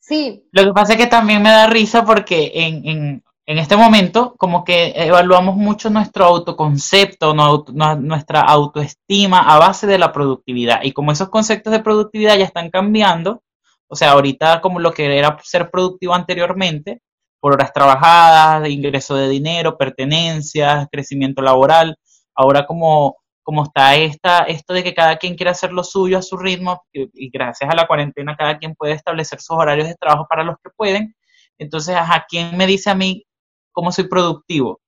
Sí, 0.00 0.48
Lo 0.50 0.64
que 0.64 0.72
pasa 0.72 0.94
es 0.94 0.98
que 0.98 1.06
también 1.06 1.42
me 1.42 1.50
da 1.50 1.68
risa 1.68 2.04
porque 2.04 2.50
en, 2.54 2.88
en, 2.88 3.24
en 3.46 3.58
este 3.58 3.76
momento 3.76 4.34
como 4.38 4.64
que 4.64 4.92
evaluamos 4.94 5.56
mucho 5.56 5.90
nuestro 5.90 6.24
autoconcepto, 6.24 7.34
nuestra 7.34 8.40
autoestima 8.42 9.40
a 9.40 9.58
base 9.58 9.86
de 9.86 9.98
la 9.98 10.12
productividad. 10.12 10.82
Y 10.84 10.92
como 10.92 11.12
esos 11.12 11.30
conceptos 11.30 11.72
de 11.72 11.80
productividad 11.80 12.38
ya 12.38 12.44
están 12.44 12.70
cambiando, 12.70 13.42
o 13.88 13.96
sea, 13.96 14.12
ahorita 14.12 14.60
como 14.60 14.78
lo 14.78 14.92
que 14.92 15.18
era 15.18 15.36
ser 15.42 15.70
productivo 15.70 16.14
anteriormente, 16.14 17.02
por 17.40 17.54
horas 17.54 17.72
trabajadas, 17.72 18.68
ingreso 18.68 19.16
de 19.16 19.28
dinero, 19.28 19.76
pertenencias, 19.78 20.86
crecimiento 20.92 21.42
laboral, 21.42 21.96
ahora 22.34 22.66
como 22.66 23.16
como 23.42 23.64
está 23.64 23.96
esta, 23.96 24.40
esto 24.44 24.74
de 24.74 24.84
que 24.84 24.94
cada 24.94 25.16
quien 25.16 25.34
quiere 25.34 25.50
hacer 25.50 25.72
lo 25.72 25.82
suyo 25.82 26.18
a 26.18 26.22
su 26.22 26.36
ritmo, 26.36 26.84
y, 26.92 27.30
gracias 27.30 27.68
a 27.68 27.74
la 27.74 27.86
cuarentena 27.86 28.36
cada 28.36 28.58
quien 28.58 28.76
puede 28.76 28.92
establecer 28.92 29.40
sus 29.40 29.56
horarios 29.56 29.88
de 29.88 29.96
trabajo 29.96 30.26
para 30.28 30.44
los 30.44 30.56
que 30.62 30.70
pueden, 30.76 31.16
entonces, 31.58 31.96
¿a 31.96 32.24
quién 32.28 32.56
me 32.56 32.66
dice 32.66 32.90
a 32.90 32.94
mí 32.94 33.24
cómo 33.72 33.92
soy 33.92 34.08
productivo? 34.08 34.80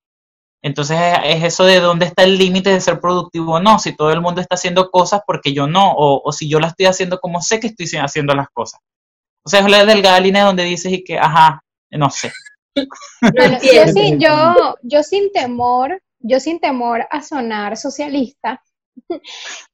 Entonces 0.62 0.98
es 1.24 1.42
eso 1.42 1.64
de 1.64 1.80
dónde 1.80 2.06
está 2.06 2.22
el 2.22 2.38
límite 2.38 2.70
de 2.70 2.80
ser 2.80 3.00
productivo 3.00 3.54
o 3.54 3.60
no, 3.60 3.80
si 3.80 3.96
todo 3.96 4.12
el 4.12 4.20
mundo 4.20 4.40
está 4.40 4.54
haciendo 4.54 4.90
cosas 4.90 5.22
porque 5.26 5.52
yo 5.52 5.66
no, 5.66 5.92
o, 5.92 6.22
o 6.24 6.32
si 6.32 6.48
yo 6.48 6.60
las 6.60 6.70
estoy 6.70 6.86
haciendo 6.86 7.18
como 7.18 7.42
sé 7.42 7.58
que 7.58 7.66
estoy 7.66 7.86
haciendo 7.98 8.34
las 8.34 8.48
cosas. 8.50 8.80
O 9.44 9.50
sea, 9.50 9.60
es 9.60 9.68
la 9.68 9.84
delgada 9.84 10.20
línea 10.20 10.44
donde 10.44 10.62
dices 10.62 10.92
y 10.92 11.02
que, 11.02 11.18
ajá, 11.18 11.62
no 11.90 12.10
sé. 12.10 12.32
yo, 12.76 13.86
sin, 13.92 14.20
yo, 14.20 14.76
yo 14.82 15.02
sin 15.02 15.32
temor, 15.32 16.00
yo 16.20 16.38
sin 16.38 16.60
temor 16.60 17.06
a 17.10 17.22
sonar 17.22 17.76
socialista, 17.76 18.62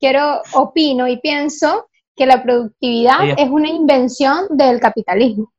quiero, 0.00 0.40
opino 0.52 1.06
y 1.06 1.20
pienso 1.20 1.88
que 2.16 2.26
la 2.26 2.42
productividad 2.42 3.38
es 3.38 3.48
una 3.48 3.68
invención 3.68 4.46
del 4.50 4.80
capitalismo. 4.80 5.52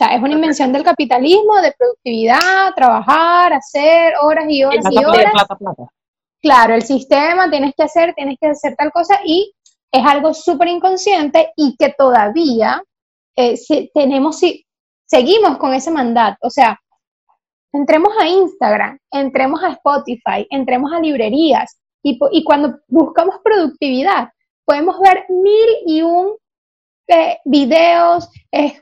O 0.00 0.02
sea, 0.02 0.16
es 0.16 0.22
una 0.22 0.32
invención 0.32 0.72
del 0.72 0.82
capitalismo, 0.82 1.60
de 1.60 1.74
productividad, 1.76 2.72
trabajar, 2.74 3.52
hacer 3.52 4.14
horas 4.22 4.46
y 4.48 4.64
horas 4.64 4.82
y 4.90 5.04
horas. 5.04 5.30
Claro, 6.40 6.74
el 6.74 6.82
sistema, 6.82 7.50
tienes 7.50 7.74
que 7.76 7.82
hacer, 7.82 8.14
tienes 8.14 8.38
que 8.40 8.46
hacer 8.46 8.74
tal 8.76 8.92
cosa 8.92 9.20
y 9.26 9.52
es 9.92 10.06
algo 10.06 10.32
súper 10.32 10.68
inconsciente 10.68 11.52
y 11.54 11.76
que 11.78 11.94
todavía 11.98 12.82
eh, 13.36 13.60
tenemos, 13.92 14.38
si, 14.38 14.64
seguimos 15.04 15.58
con 15.58 15.74
ese 15.74 15.90
mandato. 15.90 16.38
O 16.40 16.50
sea, 16.50 16.80
entremos 17.70 18.14
a 18.18 18.26
Instagram, 18.26 18.98
entremos 19.10 19.62
a 19.62 19.72
Spotify, 19.72 20.46
entremos 20.48 20.90
a 20.94 21.00
librerías 21.00 21.78
y, 22.02 22.18
y 22.32 22.42
cuando 22.42 22.78
buscamos 22.88 23.36
productividad, 23.44 24.30
podemos 24.64 24.98
ver 24.98 25.26
mil 25.28 25.68
y 25.84 26.00
un 26.00 26.36
videos, 27.44 28.28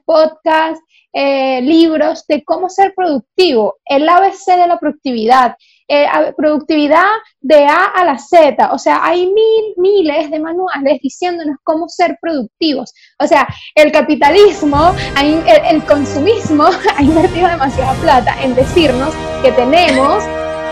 podcasts, 0.04 0.82
eh, 1.12 1.62
libros 1.62 2.26
de 2.28 2.44
cómo 2.44 2.68
ser 2.68 2.92
productivo, 2.94 3.76
el 3.86 4.08
ABC 4.08 4.56
de 4.56 4.66
la 4.66 4.78
productividad, 4.78 5.56
eh, 5.88 6.06
productividad 6.36 7.06
de 7.40 7.64
A 7.64 7.86
a 7.86 8.04
la 8.04 8.18
Z, 8.18 8.70
o 8.72 8.78
sea, 8.78 9.00
hay 9.02 9.26
mil, 9.26 9.74
miles 9.78 10.30
de 10.30 10.38
manuales 10.38 11.00
diciéndonos 11.02 11.56
cómo 11.64 11.88
ser 11.88 12.18
productivos. 12.20 12.92
O 13.18 13.26
sea, 13.26 13.48
el 13.74 13.90
capitalismo, 13.90 14.94
el, 15.20 15.42
el 15.70 15.82
consumismo 15.86 16.64
ha 16.96 17.02
invertido 17.02 17.48
demasiada 17.48 17.94
plata 17.94 18.42
en 18.42 18.54
decirnos 18.54 19.14
que 19.42 19.50
tenemos 19.52 20.22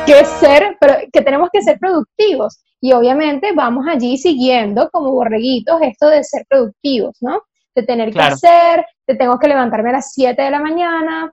que 0.07 0.25
ser, 0.39 0.77
que 1.13 1.23
tenemos 1.23 1.49
que 1.51 1.63
ser 1.63 1.79
productivos. 1.79 2.61
Y 2.81 2.93
obviamente 2.93 3.53
vamos 3.53 3.87
allí 3.89 4.19
siguiendo 4.19 4.91
como 4.91 5.13
borreguitos 5.13 5.81
esto 5.83 6.09
de 6.09 6.23
ser 6.25 6.45
productivos, 6.49 7.17
¿no? 7.21 7.43
De 7.75 7.83
tener 7.83 8.13
que 8.13 8.21
hacer, 8.21 8.85
de 9.07 9.15
tengo 9.17 9.39
que 9.39 9.49
levantarme 9.49 9.91
a 9.91 9.95
las 9.95 10.13
7 10.13 10.41
de 10.41 10.51
la 10.51 10.61
mañana, 10.61 11.33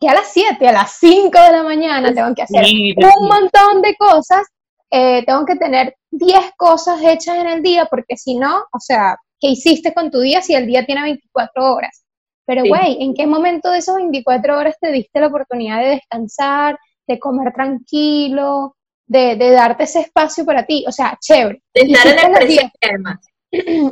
que 0.00 0.08
a 0.08 0.14
las 0.14 0.32
7, 0.32 0.66
a 0.66 0.72
las 0.72 0.92
5 0.98 1.30
de 1.30 1.52
la 1.52 1.62
mañana 1.62 2.12
tengo 2.14 2.34
que 2.34 2.42
hacer 2.42 2.64
un 2.64 3.28
montón 3.28 3.82
de 3.82 3.94
cosas, 3.96 4.42
eh, 4.90 5.24
tengo 5.24 5.44
que 5.44 5.56
tener 5.56 5.94
10 6.10 6.52
cosas 6.56 7.00
hechas 7.02 7.36
en 7.36 7.46
el 7.46 7.62
día, 7.62 7.86
porque 7.86 8.16
si 8.16 8.36
no, 8.36 8.64
o 8.72 8.80
sea, 8.80 9.16
¿qué 9.38 9.48
hiciste 9.48 9.92
con 9.92 10.10
tu 10.10 10.20
día 10.20 10.40
si 10.42 10.54
el 10.54 10.66
día 10.66 10.84
tiene 10.84 11.02
24 11.02 11.74
horas? 11.74 12.04
Pero, 12.46 12.64
güey, 12.64 13.00
¿en 13.00 13.14
qué 13.14 13.26
momento 13.28 13.70
de 13.70 13.78
esos 13.78 13.94
24 13.94 14.58
horas 14.58 14.74
te 14.80 14.90
diste 14.90 15.20
la 15.20 15.28
oportunidad 15.28 15.80
de 15.80 15.90
descansar, 15.90 16.76
de 17.06 17.18
comer 17.20 17.52
tranquilo, 17.52 18.74
de, 19.10 19.50
darte 19.50 19.84
ese 19.84 20.00
espacio 20.00 20.44
para 20.44 20.64
ti? 20.64 20.84
O 20.86 20.92
sea, 20.92 21.18
chévere. 21.20 21.62
De 21.74 21.82
estar 21.82 22.06
en 22.06 22.18
el 22.18 22.32
presente, 22.32 22.78
además. 22.82 23.18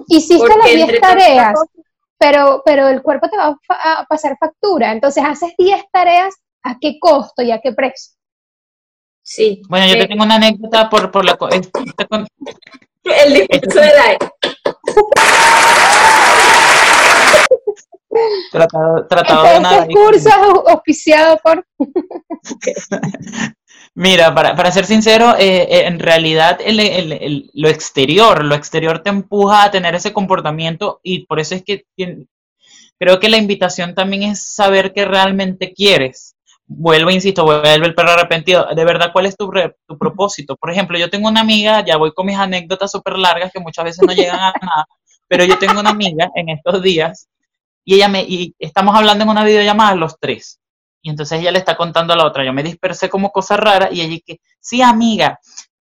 Hiciste 0.09 0.57
las 0.57 0.71
10 0.71 1.01
tareas, 1.01 1.59
pero, 2.17 2.63
pero 2.65 2.89
el 2.89 3.03
cuerpo 3.03 3.29
te 3.29 3.37
va 3.37 3.59
a, 3.69 4.07
pasar 4.09 4.37
factura. 4.39 4.93
Entonces 4.93 5.25
haces 5.27 5.53
10 5.59 5.85
tareas, 5.93 6.35
¿a 6.63 6.79
qué 6.81 6.99
costo 7.01 7.43
y 7.43 7.51
a 7.51 7.61
qué 7.61 7.73
precio? 7.73 8.15
Sí. 9.23 9.63
Bueno, 9.69 9.87
yo 9.87 9.99
te 9.99 10.07
tengo 10.07 10.25
una 10.25 10.37
anécdota 10.37 10.89
por, 10.89 11.11
por 11.11 11.25
la... 11.25 11.37
el 11.51 11.61
discurso 13.35 13.81
de 13.81 13.87
la... 13.87 14.19
Tratado, 18.51 19.07
tratado 19.07 19.45
de 19.45 19.61
nada. 19.61 19.83
Este 19.83 19.95
curso 19.95 20.31
auspiciado 20.69 21.39
por... 21.39 21.65
Mira, 24.01 24.33
para, 24.33 24.55
para 24.55 24.71
ser 24.71 24.87
sincero, 24.87 25.35
eh, 25.37 25.67
eh, 25.69 25.87
en 25.87 25.99
realidad 25.99 26.61
lo 27.55 27.69
exterior, 27.69 28.45
lo 28.45 28.55
exterior 28.55 29.01
te 29.01 29.11
empuja 29.11 29.65
a 29.65 29.73
tener 29.73 29.97
ese 29.97 30.13
comportamiento 30.13 31.01
y 31.03 31.27
por 31.27 31.41
eso 31.41 31.57
es 31.57 31.65
que 31.65 31.85
creo 32.97 33.19
que 33.19 33.29
la 33.29 33.39
invitación 33.39 33.97
también 33.97 34.23
es 34.23 34.55
saber 34.55 34.93
qué 34.93 35.05
realmente 35.05 35.75
quieres. 35.75 36.37
Vuelvo, 36.65 37.11
insisto, 37.11 37.43
vuelve 37.43 37.75
el 37.75 37.95
perro 37.97 38.13
arrepentido. 38.13 38.69
De 38.73 38.85
verdad, 38.85 39.11
¿cuál 39.13 39.27
es 39.27 39.37
tu, 39.37 39.51
tu 39.85 39.99
propósito? 39.99 40.55
Por 40.55 40.71
ejemplo, 40.71 40.97
yo 40.97 41.11
tengo 41.11 41.29
una 41.29 41.41
amiga, 41.41 41.85
ya 41.85 41.97
voy 41.97 42.13
con 42.13 42.27
mis 42.27 42.37
anécdotas 42.39 42.93
súper 42.93 43.19
largas 43.19 43.51
que 43.53 43.59
muchas 43.59 43.85
veces 43.85 44.07
no 44.07 44.13
llegan 44.15 44.39
a 44.39 44.53
nada, 44.63 44.87
pero 45.27 45.43
yo 45.43 45.59
tengo 45.59 45.81
una 45.81 45.91
amiga 45.91 46.31
en 46.37 46.51
estos 46.51 46.81
días 46.85 47.29
y 47.85 47.97
ella 47.97 48.07
me, 48.07 48.23
y 48.23 48.55
estamos 48.61 48.95
hablando 48.95 49.25
en 49.25 49.31
una 49.31 49.43
videollamada 49.43 49.97
los 49.97 50.21
tres. 50.21 50.61
Y 51.03 51.11
entonces 51.11 51.41
ella 51.41 51.53
le 51.53 51.59
está 51.59 51.77
contando 51.77 52.13
a 52.13 52.17
la 52.17 52.27
otra, 52.27 52.45
yo 52.45 52.53
me 52.53 52.63
dispersé 52.63 53.09
como 53.09 53.31
cosa 53.31 53.57
rara 53.57 53.89
y 53.93 54.01
ella 54.01 54.19
que, 54.25 54.41
sí, 54.61 54.83
amiga, 54.83 55.39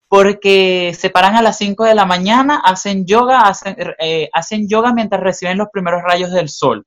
porque 0.08 0.96
se 0.98 1.10
paran 1.10 1.36
a 1.36 1.42
las 1.42 1.58
5 1.58 1.86
de 1.86 1.96
la 1.96 2.06
mañana, 2.06 2.62
hacen 2.64 3.06
yoga, 3.06 3.42
hacen, 3.42 3.76
eh, 4.00 4.30
hacen 4.32 4.68
yoga 4.68 4.94
mientras 4.94 5.22
reciben 5.22 5.58
los 5.58 5.70
primeros 5.72 6.04
rayos 6.04 6.32
del 6.32 6.50
sol, 6.50 6.86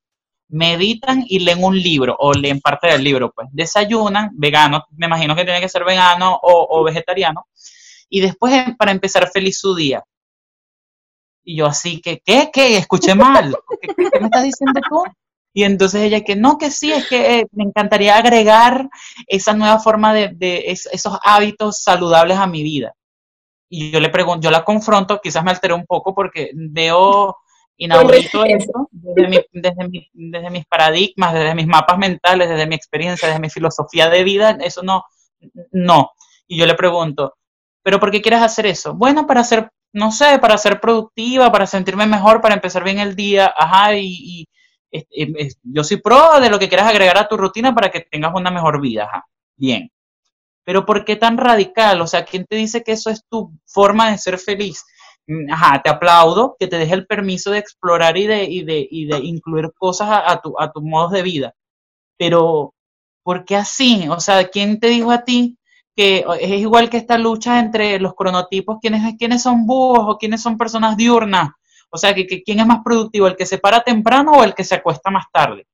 meditan 0.49 1.25
y 1.26 1.40
leen 1.40 1.62
un 1.64 1.76
libro 1.76 2.16
o 2.18 2.33
leen 2.33 2.61
parte 2.61 2.88
del 2.88 3.02
libro, 3.02 3.33
pues 3.33 3.49
desayunan, 3.50 4.30
vegano, 4.35 4.85
me 4.97 5.06
imagino 5.06 5.35
que 5.35 5.45
tiene 5.45 5.61
que 5.61 5.68
ser 5.68 5.85
vegano 5.85 6.38
o, 6.40 6.85
vegetariano, 6.85 7.49
y 8.09 8.21
después 8.21 8.52
em, 8.52 8.76
para 8.76 8.92
empezar 8.92 9.28
feliz 9.28 9.59
su 9.59 9.75
día. 9.75 10.04
Y 11.45 11.56
yo 11.56 11.66
así 11.66 12.00
que, 12.00 12.21
¿qué? 12.25 12.50
¿Qué? 12.52 12.76
Escuché 12.76 13.14
mal. 13.14 13.56
¿Qué, 13.80 13.88
qué 13.88 14.21
me 14.21 14.26
estás 14.26 14.42
diciendo 14.42 14.80
tú? 14.88 15.02
Y 15.56 15.64
entonces 15.64 16.02
ella 16.02 16.20
que 16.20 16.36
no, 16.36 16.58
que 16.58 16.70
sí, 16.70 16.92
es 16.92 17.08
que 17.08 17.38
eh, 17.38 17.46
me 17.52 17.64
encantaría 17.64 18.18
agregar 18.18 18.90
esa 19.26 19.54
nueva 19.54 19.78
forma 19.78 20.12
de, 20.12 20.66
esos 20.66 21.18
hábitos 21.25 21.82
saludables 21.82 22.36
a 22.36 22.46
mi 22.46 22.62
vida. 22.62 22.92
Y 23.70 23.90
yo 23.90 23.98
le 23.98 24.10
pregunto, 24.10 24.44
yo 24.44 24.50
la 24.50 24.64
confronto, 24.64 25.18
quizás 25.18 25.42
me 25.42 25.52
alteré 25.52 25.72
un 25.72 25.86
poco 25.86 26.14
porque 26.14 26.50
veo 26.52 27.38
inaudito 27.78 28.44
eso 28.44 28.90
desde, 28.90 29.46
desde, 29.50 30.50
mis 30.50 30.66
paradigmas, 30.66 31.32
desde 31.32 31.54
mis 31.54 31.66
mapas 31.66 31.96
mentales, 31.96 32.50
desde 32.50 32.66
mi 32.66 32.75
experiencia, 32.75 33.26
desde 33.26 33.40
mi 33.40 33.48
filosofía 33.48 34.10
de 34.10 34.25
vida, 34.25 34.58
eso 34.60 34.82
no, 34.82 35.04
no. 35.72 36.10
Y 36.46 36.58
yo 36.58 36.66
le 36.66 36.75
pregunto, 36.75 37.38
¿pero 37.82 37.98
por 37.98 38.10
qué 38.10 38.20
quieres 38.20 38.42
hacer 38.42 38.66
eso? 38.66 38.92
Bueno, 38.92 39.26
para 39.26 39.42
ser, 39.42 39.70
no 39.94 40.12
sé, 40.12 40.38
para 40.38 40.58
ser 40.58 40.80
productiva, 40.80 41.50
para 41.50 41.66
sentirme 41.66 42.04
mejor, 42.04 42.42
para 42.42 42.56
empezar 42.56 42.84
bien 42.84 42.98
el 42.98 43.16
día, 43.16 43.54
ajá, 43.56 43.96
y, 43.96 44.46
yo 45.62 45.84
soy 45.84 45.98
pro 45.98 46.40
de 46.40 46.50
lo 46.50 46.58
que 46.58 46.68
quieras 46.68 46.88
agregar 46.88 47.18
a 47.18 47.28
tu 47.28 47.36
rutina 47.36 47.74
para 47.74 47.90
que 47.90 48.00
tengas 48.00 48.34
una 48.34 48.50
mejor 48.50 48.80
vida. 48.80 49.24
Bien. 49.56 49.90
Pero 50.64 50.84
¿por 50.84 51.04
qué 51.04 51.16
tan 51.16 51.38
radical? 51.38 52.00
O 52.00 52.06
sea, 52.06 52.24
¿quién 52.24 52.44
te 52.44 52.56
dice 52.56 52.82
que 52.82 52.92
eso 52.92 53.10
es 53.10 53.24
tu 53.28 53.52
forma 53.66 54.10
de 54.10 54.18
ser 54.18 54.38
feliz? 54.38 54.84
Mm, 55.28 55.52
ajá, 55.52 55.82
te 55.82 55.90
aplaudo 55.90 56.56
que 56.58 56.66
te 56.68 56.78
deje 56.78 56.94
el 56.94 57.06
permiso 57.06 57.50
de 57.50 57.58
explorar 57.58 58.16
y 58.16 58.26
de, 58.26 58.44
y 58.48 58.64
de, 58.64 59.18
incluir 59.22 59.72
cosas 59.76 60.08
a, 60.10 60.40
tu, 60.40 60.58
a 60.58 60.72
tus 60.72 60.82
modos 60.82 61.12
de 61.12 61.22
vida. 61.22 61.54
Pero, 62.18 62.74
¿por 63.22 63.44
qué 63.44 63.56
así? 63.56 64.08
O 64.08 64.20
sea, 64.20 64.48
¿quién 64.48 64.80
te 64.80 64.88
dijo 64.88 65.10
a 65.12 65.24
ti 65.24 65.58
que 65.96 66.24
es 66.40 66.60
igual 66.60 66.90
que 66.90 66.98
esta 66.98 67.18
lucha 67.18 67.58
entre 67.60 67.98
los 68.00 68.14
cronotipos, 68.14 68.78
quiénes 68.80 69.42
son 69.42 69.66
búhos 69.66 70.04
o 70.08 70.18
quiénes 70.18 70.42
son 70.42 70.58
personas 70.58 70.96
diurnas? 70.96 71.50
O 71.90 71.99
sea, 71.99 72.14
que, 72.14 72.26
¿quién 72.43 72.61
es 72.61 72.66
más 72.66 72.81
productivo, 72.85 73.26
el 73.26 73.37
que 73.37 73.47
se 73.47 73.59
para 73.59 73.83
temprano 73.83 74.33
o 74.33 74.45
el 74.45 74.55
que 74.55 74.64
se 74.64 74.75
acuesta 74.75 75.11
más 75.11 75.26
tarde? 75.33 75.66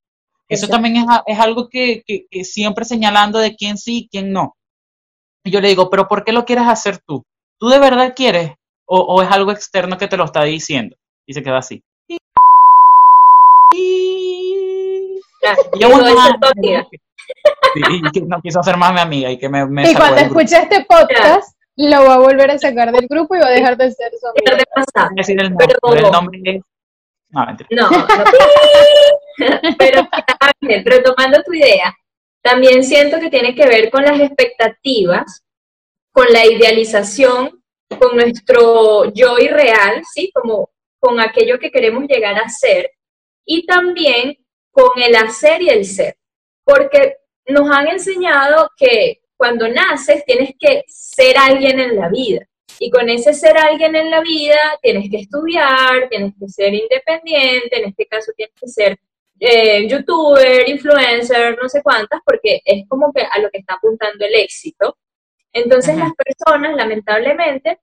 Eso 0.49 0.69
también 0.69 1.07
es, 1.26 1.38
algo 1.38 1.69
que, 1.69 2.04
siempre 2.42 2.85
señalando 2.85 3.38
de 3.38 3.57
quién 3.57 3.78
sí 3.78 4.00
y 4.00 4.09
quién 4.09 4.33
no. 4.33 4.54
Y 5.45 5.50
yo 5.50 5.61
le 5.61 5.69
digo, 5.69 5.88
pero 5.88 6.07
¿por 6.07 6.25
qué 6.25 6.33
lo 6.33 6.45
quieres 6.45 6.69
hacer 6.69 6.99
tú? 6.99 7.25
¿Tú 7.59 7.69
de 7.69 7.78
verdad 7.78 8.12
quieres? 8.14 8.52
¿O, 8.85 9.23
es 9.23 9.31
algo 9.31 9.50
externo 9.50 9.97
que 9.97 10.09
te 10.09 10.19
lo 10.19 10.25
está 10.25 10.45
diciendo? 10.45 10.97
Y 11.26 11.33
se 11.33 11.42
queda 11.42 11.59
así. 11.59 11.83
y 12.09 12.19
yo, 15.81 15.88
no 18.26 18.40
quiso 18.42 18.61
hacer 18.61 18.76
más 18.76 18.92
mi 18.92 19.00
amiga 19.00 19.31
y 19.31 19.38
que 19.38 19.49
me, 19.49 19.62
y 19.90 19.95
cuando 19.95 20.21
escuché 20.21 20.59
este 20.59 20.85
podcast 20.85 21.57
lo 21.76 22.04
va 22.04 22.14
a 22.14 22.18
volver 22.18 22.50
a 22.50 22.58
sacar 22.58 22.92
del 22.92 23.06
grupo 23.06 23.34
y 23.34 23.40
va 23.40 23.46
a 23.46 23.50
dejar 23.50 23.76
de 23.76 23.90
ser 23.90 24.12
su 24.18 24.26
amigo. 24.26 24.44
Decir 25.16 25.40
el 25.40 25.50
nombre, 25.50 25.66
pero, 25.82 26.06
el 26.06 26.12
nombre 26.12 26.40
es... 26.44 26.62
No, 27.30 27.46
no, 27.46 27.56
no. 27.70 27.88
pero 29.78 30.08
retomando 30.84 31.42
tu 31.42 31.54
idea, 31.54 31.94
también 32.42 32.84
siento 32.84 33.18
que 33.18 33.30
tiene 33.30 33.54
que 33.54 33.66
ver 33.66 33.90
con 33.90 34.02
las 34.04 34.20
expectativas 34.20 35.42
con 36.12 36.26
la 36.30 36.46
idealización, 36.46 37.62
con 37.98 38.16
nuestro 38.16 39.12
yo 39.12 39.38
irreal, 39.38 40.02
¿sí? 40.12 40.30
Como 40.32 40.70
con 41.00 41.18
aquello 41.18 41.58
que 41.58 41.70
queremos 41.70 42.04
llegar 42.04 42.38
a 42.38 42.48
ser 42.48 42.90
y 43.44 43.66
también 43.66 44.36
con 44.70 44.90
el 45.02 45.16
hacer 45.16 45.62
y 45.62 45.68
el 45.70 45.84
ser, 45.84 46.16
porque 46.64 47.16
nos 47.46 47.68
han 47.70 47.88
enseñado 47.88 48.70
que 48.76 49.21
cuando 49.42 49.66
naces 49.66 50.25
tienes 50.25 50.50
que 50.56 50.84
ser 50.87 51.37
alguien 51.37 51.80
en 51.80 51.96
la 51.96 52.08
vida. 52.08 52.46
Y 52.78 52.88
con 52.90 53.08
ese 53.08 53.34
ser 53.34 53.58
alguien 53.58 53.96
en 53.96 54.08
la 54.08 54.20
vida 54.20 54.78
tienes 54.80 55.11
que 55.11 55.16
estudiar, 55.16 56.08
tienes 56.08 56.32
que 56.38 56.49
ser 56.49 56.72
independiente, 56.72 57.80
en 57.80 57.88
este 57.88 58.06
caso 58.06 58.30
tienes 58.37 58.54
que 58.54 58.68
ser 58.68 58.96
eh, 59.40 59.88
youtuber, 59.88 60.68
influencer, 60.68 61.58
no 61.61 61.68
sé 61.68 61.82
cuántas, 61.82 62.20
porque 62.25 62.61
es 62.64 62.84
como 62.88 63.12
que 63.12 63.22
a 63.22 63.40
lo 63.40 63.50
que 63.50 63.58
está 63.58 63.75
apuntando 63.75 64.25
el 64.25 64.37
éxito. 64.37 64.96
Entonces 65.52 65.96
las 65.96 66.12
personas, 66.14 66.76
lamentablemente, 66.76 67.80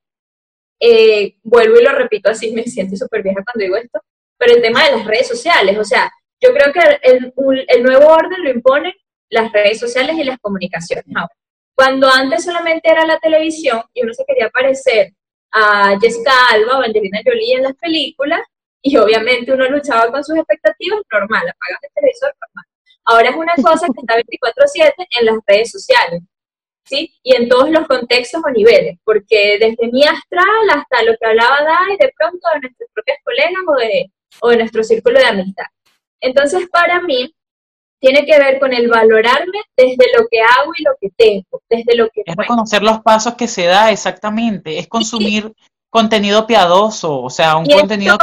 eh, 0.80 1.36
vuelvo 1.44 1.78
y 1.78 1.84
lo 1.84 1.92
repito 1.92 2.30
así, 2.30 2.54
me 2.54 2.64
siento 2.64 2.96
súper 2.96 3.22
vieja 3.22 3.44
cuando 3.44 3.66
digo 3.66 3.76
esto, 3.76 4.00
pero 4.38 4.54
el 4.54 4.62
tema 4.62 4.86
de 4.86 4.92
las 4.96 5.06
redes 5.06 5.28
sociales, 5.28 5.78
o 5.78 5.84
sea, 5.84 6.10
yo 6.40 6.54
creo 6.54 6.72
que 6.72 6.80
el, 7.02 7.34
el 7.68 7.84
nuevo 7.84 8.08
orden 8.08 8.46
lo 8.46 8.50
imponen 8.50 8.94
las 9.30 9.52
redes 9.52 9.78
sociales 9.78 10.16
y 10.18 10.24
las 10.24 10.40
comunicaciones 10.40 11.04
ahora. 11.14 11.34
Cuando 11.80 12.10
antes 12.10 12.44
solamente 12.44 12.92
era 12.92 13.06
la 13.06 13.18
televisión 13.20 13.82
y 13.94 14.04
uno 14.04 14.14
se 14.14 14.26
quería 14.26 14.50
parecer 14.50 15.14
a 15.50 15.98
Jessica 15.98 16.34
Alba 16.52 16.80
o 16.80 16.82
Angelina 16.82 17.22
Jolie 17.24 17.56
en 17.56 17.64
las 17.64 17.74
películas, 17.78 18.42
y 18.82 18.98
obviamente 18.98 19.54
uno 19.54 19.64
luchaba 19.70 20.12
con 20.12 20.22
sus 20.22 20.36
expectativas, 20.36 21.00
normal, 21.10 21.48
apagar 21.48 21.80
el 21.82 21.90
televisor, 21.96 22.36
normal. 22.42 22.66
Ahora 23.06 23.30
es 23.30 23.36
una 23.38 23.56
cosa 23.64 23.88
que 23.88 24.02
está 24.02 24.18
24/7 24.18 25.08
en 25.22 25.26
las 25.28 25.38
redes 25.48 25.72
sociales, 25.72 26.22
¿sí? 26.84 27.16
Y 27.24 27.38
en 27.38 27.48
todos 27.48 27.70
los 27.70 27.88
contextos 27.88 28.42
o 28.46 28.50
niveles, 28.50 28.98
porque 29.06 29.58
desde 29.58 29.90
mi 29.90 30.04
astral 30.04 30.70
hasta 30.74 31.04
lo 31.04 31.16
que 31.16 31.28
hablaba 31.28 31.64
Dai, 31.64 31.96
de 31.96 32.14
pronto 32.18 32.46
de 32.56 32.60
nuestros 32.60 32.90
propios 32.94 33.18
colegas 33.24 33.64
o 33.66 33.76
de, 33.76 34.12
o 34.42 34.50
de 34.50 34.58
nuestro 34.58 34.84
círculo 34.84 35.18
de 35.18 35.28
amistad. 35.28 35.68
Entonces, 36.20 36.68
para 36.70 37.00
mí, 37.00 37.34
tiene 38.00 38.26
que 38.26 38.38
ver 38.40 38.60
con 38.60 38.74
el 38.74 38.88
valorarme 38.88 39.60
desde 39.76 40.06
lo 40.18 40.26
que 40.30 40.42
hago 40.42 40.72
y 40.78 40.84
lo 40.84 40.92
que 41.00 41.10
tengo, 41.16 41.62
desde 41.70 41.96
lo 41.96 42.10
que... 42.10 42.24
Es 42.26 42.36
reconocer 42.36 42.82
los 42.82 43.02
pasos 43.02 43.36
que 43.36 43.48
se 43.48 43.66
da 43.66 43.92
exactamente, 43.92 44.80
es 44.80 44.88
consumir 44.88 45.54
contenido 45.90 46.46
piadoso, 46.48 47.22
o 47.22 47.30
sea, 47.30 47.58
un 47.58 47.66
contenido... 47.66 48.18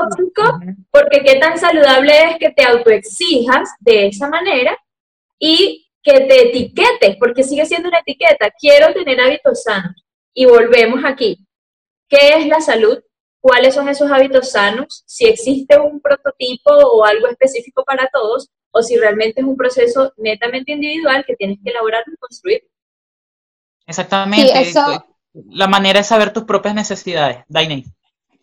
porque 0.90 1.23
qué 1.25 1.38
tan 1.38 1.59
saludable 1.59 2.30
es 2.30 2.38
que 2.38 2.50
te 2.50 2.64
autoexijas 2.64 3.71
de 3.80 4.06
esa 4.06 4.28
manera 4.28 4.78
y 5.38 5.87
que 6.02 6.21
te 6.21 6.49
etiquetes, 6.49 7.16
porque 7.18 7.42
sigue 7.42 7.66
siendo 7.66 7.88
una 7.88 7.99
etiqueta, 7.99 8.50
quiero 8.59 8.95
tener 8.95 9.21
hábitos 9.21 9.64
sanos. 9.64 10.04
Y 10.33 10.47
volvemos 10.47 11.02
aquí. 11.04 11.45
¿Qué 12.09 12.35
es 12.37 12.47
la 12.47 12.61
salud? 12.61 12.99
¿Cuáles 13.47 13.76
son 13.76 13.88
esos 13.88 14.11
hábitos 14.11 14.50
sanos? 14.50 15.05
Si 15.07 15.25
existe 15.25 15.79
un 15.79 16.00
prototipo 16.00 16.73
o 16.73 17.05
algo 17.05 17.29
específico 17.29 17.85
para 17.85 18.11
todos, 18.12 18.50
o 18.73 18.83
si 18.83 18.97
realmente 18.97 19.41
es 19.41 19.47
un 19.47 19.57
proceso 19.57 20.12
netamente 20.17 20.73
individual 20.73 21.25
que 21.25 21.37
tienes 21.37 21.59
que 21.62 21.71
elaborar 21.71 22.03
y 22.12 22.17
construir. 22.17 22.62
Exactamente. 23.87 24.53
La 25.33 25.69
manera 25.69 26.00
de 26.00 26.05
saber 26.05 26.33
tus 26.33 26.43
propias 26.43 26.75
necesidades. 26.75 27.45
Dainey. 27.47 27.85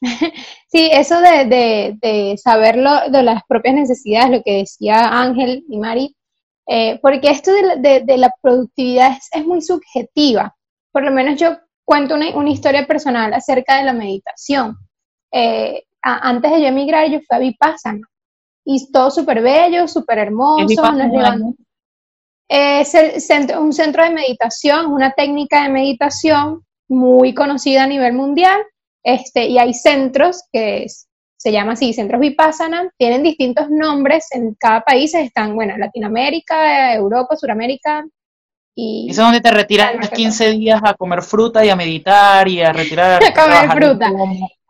Sí, 0.72 0.90
eso 0.92 1.20
de, 1.20 1.98
de, 2.02 2.36
saberlo 2.38 2.90
de 3.12 3.24
las 3.24 3.44
propias 3.48 3.76
necesidades, 3.76 4.32
lo 4.32 4.42
que 4.42 4.60
decía 4.60 5.20
Ángel 5.22 5.66
y 5.70 5.78
Mari, 5.78 6.16
eh, 6.68 6.98
porque 7.00 7.30
esto 7.30 7.52
de, 7.52 8.18
la 8.18 8.32
productividad 8.42 9.18
es, 9.34 9.46
muy 9.46 9.62
subjetiva. 9.62 10.56
Por 10.92 11.04
lo 11.04 11.12
menos 11.12 11.40
yo 11.40 11.58
cuento 11.86 12.16
una, 12.16 12.50
historia 12.50 12.88
personal 12.88 13.34
acerca 13.34 13.78
de 13.78 13.84
la 13.84 13.94
meditación. 13.94 14.78
Eh, 15.34 15.84
antes 16.02 16.52
de 16.52 16.62
yo 16.62 16.68
emigrar, 16.68 17.10
yo 17.10 17.20
fui 17.20 17.36
a 17.36 17.40
Vipassana 17.40 18.08
y 18.66 18.92
todo 18.92 19.10
súper 19.10 19.42
bello, 19.42 19.88
súper 19.88 20.20
hermoso. 20.20 20.66
es 22.48 22.94
el 22.94 23.22
centro, 23.22 23.62
un 23.62 23.74
centro 23.74 24.04
de 24.04 24.12
meditación, 24.12 24.88
una 24.88 25.12
técnica 25.12 25.64
de 25.64 25.70
meditación 25.70 26.64
muy 26.88 27.34
conocida 27.34 27.84
a 27.84 27.88
nivel 27.88 28.14
mundial, 28.14 28.62
este, 29.04 29.48
y 29.48 29.58
hay 29.58 29.74
centros 29.74 30.44
que 30.52 30.86
se 31.36 31.52
llaman 31.52 31.74
así, 31.74 31.94
centros 31.94 32.22
Vipassana, 32.22 32.90
tienen 32.98 33.24
distintos 33.24 33.70
nombres 33.70 34.28
en 34.32 34.54
cada 34.56 34.82
país, 34.82 35.14
están, 35.14 35.56
bueno, 35.56 35.78
Latinoamérica, 35.78 36.94
Europa, 36.94 37.36
Suramérica, 37.36 38.06
y 38.76 39.08
es 39.10 39.18
donde 39.18 39.40
te 39.40 39.52
retiras 39.52 40.10
15 40.10 40.52
días 40.52 40.82
a 40.84 40.96
comer 40.96 41.22
fruta 41.22 41.64
y 41.64 41.70
a 41.70 41.76
meditar 41.76 42.48
y 42.48 42.62
a 42.62 42.74
retirar. 42.74 43.22
a 43.24 43.34
comer 43.34 43.72
fruta. 43.72 44.12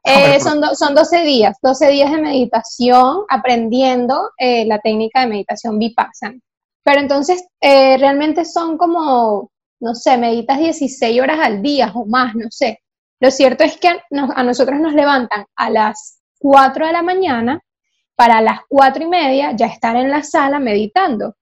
Eh, 0.05 0.37
son, 0.41 0.61
son 0.75 0.93
12 0.93 1.23
días, 1.23 1.57
12 1.61 1.87
días 1.87 2.11
de 2.11 2.21
meditación 2.21 3.23
aprendiendo 3.29 4.31
eh, 4.37 4.65
la 4.65 4.79
técnica 4.79 5.21
de 5.21 5.27
meditación 5.27 5.79
Vipassana. 5.79 6.39
Pero 6.83 6.99
entonces 6.99 7.45
eh, 7.61 7.97
realmente 7.97 8.43
son 8.43 8.77
como, 8.77 9.49
no 9.79 9.95
sé, 9.95 10.17
meditas 10.17 10.59
16 10.59 11.21
horas 11.21 11.39
al 11.41 11.61
día 11.61 11.89
o 11.95 12.05
más, 12.05 12.35
no 12.35 12.47
sé. 12.49 12.81
Lo 13.21 13.31
cierto 13.31 13.63
es 13.63 13.77
que 13.77 13.87
a 13.87 14.43
nosotros 14.43 14.77
nos 14.81 14.93
levantan 14.93 15.45
a 15.55 15.69
las 15.69 16.19
4 16.39 16.87
de 16.87 16.91
la 16.91 17.01
mañana 17.01 17.61
para 18.15 18.41
las 18.41 18.59
4 18.67 19.03
y 19.05 19.07
media 19.07 19.53
ya 19.55 19.67
estar 19.67 19.95
en 19.95 20.11
la 20.11 20.23
sala 20.23 20.59
meditando. 20.59 21.35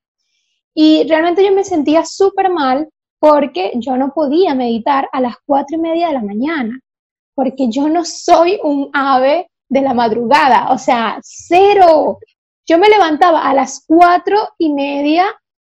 Y 0.75 1.07
realmente 1.07 1.43
yo 1.43 1.51
me 1.51 1.63
sentía 1.63 2.05
súper 2.05 2.51
mal 2.51 2.87
porque 3.17 3.71
yo 3.75 3.97
no 3.97 4.13
podía 4.13 4.53
meditar 4.53 5.09
a 5.11 5.19
las 5.19 5.35
4 5.47 5.77
y 5.77 5.79
media 5.79 6.07
de 6.09 6.13
la 6.13 6.21
mañana 6.21 6.79
porque 7.35 7.69
yo 7.69 7.87
no 7.89 8.05
soy 8.05 8.59
un 8.63 8.89
ave 8.93 9.49
de 9.69 9.81
la 9.81 9.93
madrugada, 9.93 10.71
o 10.71 10.77
sea, 10.77 11.19
cero. 11.21 12.19
Yo 12.65 12.77
me 12.77 12.89
levantaba 12.89 13.49
a 13.49 13.53
las 13.53 13.83
cuatro 13.87 14.49
y 14.57 14.73
media 14.73 15.25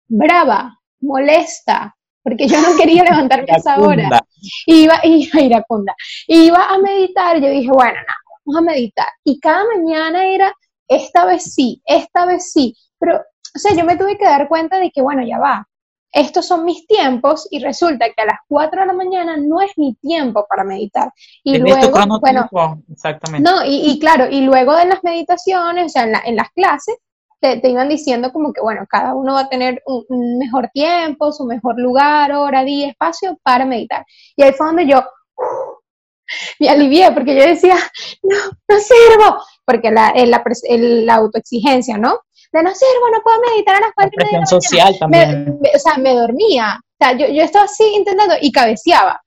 brava, 0.08 0.80
molesta, 1.02 1.96
porque 2.24 2.48
yo 2.48 2.62
no 2.62 2.76
quería 2.78 3.04
levantarme 3.10 3.48
a 3.52 3.58
esa 3.58 3.80
hora. 3.80 4.22
Iba, 4.66 5.00
iba 5.04 5.42
iracunda. 5.42 5.96
Iba 6.28 6.68
a 6.70 6.78
meditar, 6.78 7.42
yo 7.42 7.50
dije, 7.50 7.72
bueno, 7.72 8.00
no, 8.00 8.14
vamos 8.46 8.62
a 8.62 8.74
meditar. 8.74 9.08
Y 9.24 9.40
cada 9.40 9.64
mañana 9.66 10.26
era, 10.26 10.54
esta 10.88 11.26
vez 11.26 11.54
sí, 11.54 11.82
esta 11.86 12.26
vez 12.26 12.52
sí. 12.52 12.76
Pero, 13.00 13.18
o 13.18 13.60
sea, 13.60 13.74
yo 13.76 13.84
me 13.84 13.98
tuve 13.98 14.18
que 14.18 14.26
dar 14.26 14.48
cuenta 14.48 14.80
de 14.80 14.92
que, 14.92 15.02
bueno, 15.02 15.26
ya 15.26 15.40
va 15.40 15.68
estos 16.12 16.48
son 16.48 16.66
mis 16.66 16.88
tiempos 16.88 17.48
y 17.52 17.60
resulta 17.60 18.08
que 18.08 18.22
a 18.22 18.26
las 18.26 18.40
4 18.48 18.82
de 18.82 18.88
la 18.88 18.94
mañana 18.94 19.38
no 19.38 19.62
es 19.62 19.72
mi 19.78 19.96
tiempo 19.96 20.46
para 20.50 20.64
meditar. 20.64 21.12
Y 21.44 21.58
luego, 21.58 21.92
bueno, 22.20 22.50
exactamente. 22.92 23.50
No, 23.50 23.60
y, 23.66 24.00
claro, 24.00 24.28
y 24.30 24.42
luego 24.42 24.76
de 24.76 24.86
las 24.86 25.04
meditaciones, 25.04 25.86
o 25.86 25.90
sea, 25.90 26.04
en, 26.04 26.36
las 26.36 26.50
clases, 26.52 26.96
te, 27.40 27.62
iban 27.70 27.90
diciendo 27.90 28.32
como 28.32 28.54
que, 28.54 28.62
bueno, 28.62 28.86
cada 28.90 29.14
uno 29.14 29.34
va 29.34 29.42
a 29.42 29.50
tener 29.50 29.84
un, 29.86 30.38
mejor 30.40 30.70
tiempo, 30.74 31.32
su 31.32 31.46
mejor 31.46 31.80
lugar, 31.80 32.32
hora, 32.32 32.64
día, 32.64 32.90
espacio 32.90 33.38
para 33.44 33.66
meditar. 33.66 34.06
Y 34.36 34.44
ahí 34.44 34.54
fue 34.54 34.68
donde 34.68 34.88
yo 34.88 35.04
me 36.60 36.70
alivié, 36.70 37.12
porque 37.12 37.36
yo 37.36 37.46
decía, 37.46 37.76
no, 38.24 38.38
no 38.68 38.80
sirvo, 38.80 39.38
porque 39.66 39.92
la, 39.92 40.14
la, 40.16 40.44
la 40.70 41.16
autoexigencia, 41.16 41.98
¿no? 41.98 42.22
De 42.52 42.64
no 42.64 42.74
sirvo, 42.74 43.10
no 43.12 43.22
puedo 43.24 43.40
meditar 43.50 43.76
a 43.76 43.82
las 43.82 43.92
cuatro 43.96 44.26
de 44.26 44.40
la 44.40 44.46
social 44.46 44.96
también. 45.00 45.60
o 45.74 45.80
sea, 45.80 45.98
me 45.98 46.14
dormía. 46.14 46.80
O 46.80 47.06
sea, 47.06 47.18
yo, 47.18 47.28
yo 47.28 47.44
estaba 47.44 47.66
así 47.66 47.84
intentando 47.96 48.36
y 48.42 48.52
cabeceaba. 48.52 49.22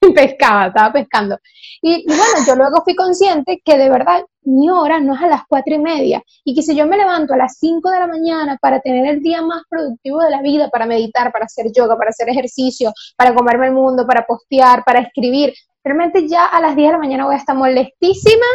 Pescaba, 0.14 0.66
estaba 0.66 0.92
pescando. 0.92 1.38
Y, 1.82 2.04
bueno, 2.06 2.46
yo 2.46 2.54
luego 2.54 2.82
fui 2.84 2.94
consciente 2.94 3.60
que 3.64 3.78
de 3.78 3.88
verdad 3.88 4.24
mi 4.42 4.70
hora 4.70 5.00
no 5.00 5.14
es 5.14 5.22
a 5.22 5.26
las 5.26 5.42
cuatro 5.48 5.74
y 5.74 5.78
media. 5.78 6.22
Y 6.44 6.54
que 6.54 6.62
si 6.62 6.76
yo 6.76 6.86
me 6.86 6.96
levanto 6.96 7.34
a 7.34 7.36
las 7.36 7.58
cinco 7.58 7.90
de 7.90 8.00
la 8.00 8.06
mañana 8.06 8.58
para 8.60 8.80
tener 8.80 9.06
el 9.06 9.22
día 9.22 9.42
más 9.42 9.62
productivo 9.68 10.22
de 10.22 10.30
la 10.30 10.42
vida, 10.42 10.68
para 10.68 10.86
meditar, 10.86 11.32
para 11.32 11.46
hacer 11.46 11.66
yoga, 11.74 11.96
para 11.96 12.10
hacer 12.10 12.28
ejercicio, 12.28 12.92
para 13.16 13.34
comerme 13.34 13.66
el 13.66 13.72
mundo, 13.72 14.06
para 14.06 14.26
postear, 14.26 14.84
para 14.84 15.00
escribir, 15.00 15.54
realmente 15.82 16.28
ya 16.28 16.46
a 16.46 16.60
las 16.60 16.76
10 16.76 16.88
de 16.88 16.92
la 16.92 16.98
mañana 16.98 17.24
voy 17.24 17.34
a 17.34 17.38
estar 17.38 17.56
molestísima 17.56 18.46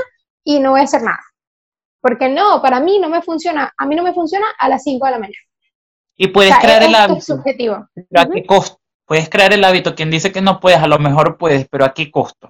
y 0.44 0.60
no 0.60 0.72
voy 0.72 0.82
a 0.82 0.84
hacer 0.84 1.02
nada. 1.02 1.20
Porque 2.02 2.28
no, 2.30 2.62
para 2.62 2.80
mí 2.80 3.00
no 3.00 3.10
me 3.10 3.22
funciona, 3.22 3.72
a 3.78 3.86
mí 3.86 3.96
no 3.96 4.04
me 4.04 4.14
funciona 4.14 4.48
a 4.58 4.68
las 4.68 4.84
5 4.84 5.06
de 5.06 5.12
la 5.12 5.20
mañana. 5.20 5.38
Y 6.18 6.28
puedes 6.28 6.56
crear 6.58 6.84
el 6.84 6.94
hábito. 6.94 7.20
Es 7.20 7.26
subjetivo. 7.26 7.88
¿a 8.16 8.26
qué 8.28 8.46
costo? 8.46 8.80
Puedes 9.06 9.30
crear 9.30 9.54
el 9.54 9.64
hábito. 9.64 9.96
Quien 9.96 10.12
dice 10.12 10.32
que 10.32 10.42
no 10.42 10.60
puedes, 10.60 10.80
a 10.80 10.88
lo 10.88 11.00
mejor 11.00 11.38
puedes, 11.38 11.68
pero 11.70 11.86
¿a 11.86 11.94
qué 11.94 12.10
costo? 12.12 12.50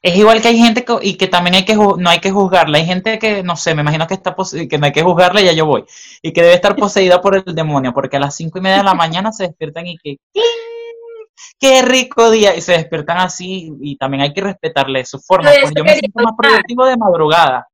Es 0.00 0.16
igual 0.16 0.42
que 0.42 0.48
hay 0.48 0.58
gente 0.58 0.84
que, 0.84 0.98
y 1.00 1.14
que 1.16 1.28
también 1.28 1.54
hay 1.54 1.64
que 1.64 1.76
no 1.76 2.10
hay 2.10 2.18
que 2.18 2.30
juzgarla. 2.30 2.78
Hay 2.78 2.86
gente 2.86 3.18
que, 3.18 3.42
no 3.42 3.56
sé, 3.56 3.74
me 3.74 3.82
imagino 3.82 4.06
que 4.06 4.14
está 4.14 4.34
que 4.68 4.78
no 4.78 4.86
hay 4.86 4.92
que 4.92 5.02
juzgarla 5.02 5.40
y 5.40 5.44
ya 5.44 5.52
yo 5.52 5.66
voy. 5.66 5.84
Y 6.22 6.32
que 6.32 6.42
debe 6.42 6.54
estar 6.54 6.74
poseída 6.74 7.20
por 7.20 7.36
el 7.36 7.54
demonio, 7.54 7.92
porque 7.92 8.16
a 8.16 8.20
las 8.20 8.34
cinco 8.34 8.58
y 8.58 8.62
media 8.62 8.78
de 8.78 8.84
la 8.84 8.94
mañana 8.94 9.32
se 9.32 9.44
despiertan 9.44 9.86
y 9.86 9.96
que 9.98 10.16
qué 11.60 11.82
rico 11.82 12.30
día. 12.32 12.56
Y 12.56 12.60
se 12.60 12.72
despiertan 12.72 13.18
así, 13.18 13.72
y 13.80 13.96
también 13.96 14.22
hay 14.22 14.32
que 14.32 14.40
respetarle 14.40 15.04
su 15.04 15.20
forma. 15.20 15.50
Pues 15.50 15.72
yo 15.76 15.84
me 15.84 15.96
siento 15.96 16.20
más 16.20 16.34
productivo 16.36 16.84
de 16.84 16.96
madrugada 16.96 17.68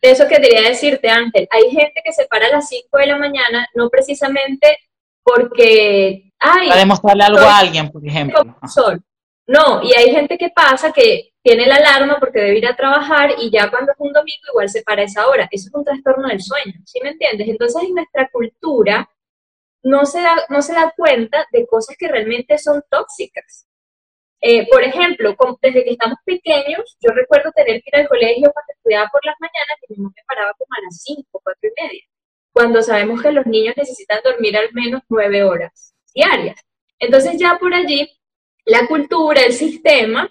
eso 0.00 0.28
que 0.28 0.36
quería 0.36 0.68
decirte, 0.68 1.08
Ángel, 1.08 1.48
hay 1.50 1.70
gente 1.70 2.00
que 2.04 2.12
se 2.12 2.26
para 2.26 2.46
a 2.46 2.50
las 2.50 2.68
5 2.68 2.98
de 2.98 3.06
la 3.06 3.16
mañana, 3.16 3.66
no 3.74 3.88
precisamente 3.88 4.78
porque... 5.22 6.32
Ay, 6.38 6.68
Para 6.68 6.80
demostrarle 6.80 7.24
algo 7.24 7.40
a 7.40 7.58
alguien, 7.58 7.90
por 7.90 8.06
ejemplo. 8.06 8.56
Sol. 8.66 9.02
No, 9.46 9.82
y 9.82 9.92
hay 9.94 10.10
gente 10.10 10.36
que 10.36 10.50
pasa 10.50 10.92
que 10.92 11.32
tiene 11.42 11.66
la 11.66 11.76
alarma 11.76 12.18
porque 12.20 12.40
debe 12.40 12.58
ir 12.58 12.66
a 12.66 12.76
trabajar 12.76 13.30
y 13.38 13.50
ya 13.50 13.70
cuando 13.70 13.92
es 13.92 13.98
un 13.98 14.12
domingo 14.12 14.42
igual 14.50 14.68
se 14.68 14.82
para 14.82 15.02
esa 15.02 15.26
hora. 15.26 15.48
Eso 15.50 15.68
es 15.68 15.74
un 15.74 15.84
trastorno 15.84 16.28
del 16.28 16.42
sueño, 16.42 16.74
¿sí 16.84 17.00
me 17.02 17.10
entiendes? 17.10 17.48
Entonces 17.48 17.82
en 17.82 17.94
nuestra 17.94 18.28
cultura 18.30 19.08
no 19.82 20.04
se 20.04 20.20
da, 20.20 20.36
no 20.50 20.60
se 20.60 20.74
da 20.74 20.92
cuenta 20.96 21.46
de 21.50 21.66
cosas 21.66 21.96
que 21.98 22.08
realmente 22.08 22.58
son 22.58 22.82
tóxicas. 22.90 23.67
Eh, 24.40 24.68
por 24.70 24.84
ejemplo, 24.84 25.36
desde 25.60 25.84
que 25.84 25.90
estamos 25.90 26.18
pequeños, 26.24 26.96
yo 27.00 27.10
recuerdo 27.12 27.50
tener 27.52 27.82
que 27.82 27.88
ir 27.88 27.96
al 27.96 28.08
colegio 28.08 28.52
cuando 28.52 28.72
estudiaba 28.74 29.08
por 29.10 29.24
las 29.26 29.34
mañanas 29.40 29.78
y 29.88 29.94
mi 29.94 30.04
me 30.04 30.22
paraba 30.26 30.52
como 30.56 30.68
a 30.78 30.82
las 30.84 31.02
5, 31.02 31.40
4 31.42 31.54
y 31.62 31.82
media, 31.82 32.02
cuando 32.52 32.82
sabemos 32.82 33.20
que 33.22 33.32
los 33.32 33.46
niños 33.46 33.74
necesitan 33.76 34.20
dormir 34.22 34.56
al 34.56 34.72
menos 34.72 35.02
9 35.08 35.42
horas 35.42 35.94
diarias. 36.14 36.60
Entonces 36.98 37.38
ya 37.38 37.58
por 37.58 37.74
allí, 37.74 38.08
la 38.64 38.86
cultura, 38.86 39.42
el 39.42 39.52
sistema, 39.52 40.30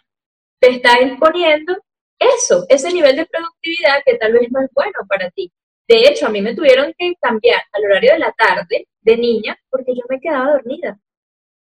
te 0.60 0.72
está 0.72 1.02
imponiendo 1.02 1.78
eso, 2.20 2.65
ese 2.70 2.91
nivel 2.91 3.15
de 3.15 3.26
productividad 3.26 4.04
que 4.06 4.15
tal 4.15 4.34
vez 4.34 4.50
no 4.52 4.62
es 4.62 4.70
bueno 4.74 5.00
para 5.08 5.30
ti. 5.32 5.52
De 5.88 6.08
hecho, 6.08 6.28
a 6.28 6.30
mí 6.30 6.41
me 6.41 6.56
tuvieron 6.56 6.93
que 6.98 7.13
cambiar 7.22 7.62
al 7.72 7.86
horario 7.86 8.13
de 8.13 8.20
la 8.20 8.32
tarde 8.34 8.88
de 9.02 9.17
niña 9.17 9.58
porque 9.70 9.93
yo 9.96 10.04
me 10.10 10.20
quedaba 10.20 10.52
dormida. 10.54 11.00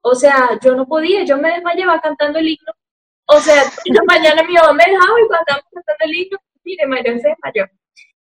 O 0.01 0.15
sea, 0.15 0.57
yo 0.63 0.75
no 0.75 0.87
podía, 0.87 1.23
yo 1.23 1.37
me 1.37 1.51
desmayaba 1.51 1.99
cantando 2.01 2.39
el 2.39 2.47
himno. 2.47 2.73
O 3.27 3.39
sea, 3.39 3.63
mañana 4.07 4.43
mi 4.43 4.53
mamá 4.53 4.73
me 4.73 4.83
dejaba 4.83 5.21
y 5.21 5.27
cuando 5.27 5.43
estábamos 5.47 5.69
cantando 5.73 6.05
el 6.05 6.15
himno, 6.15 6.37
mire, 6.63 6.87
Mario 6.87 7.19
se 7.19 7.29
desmayó. 7.29 7.65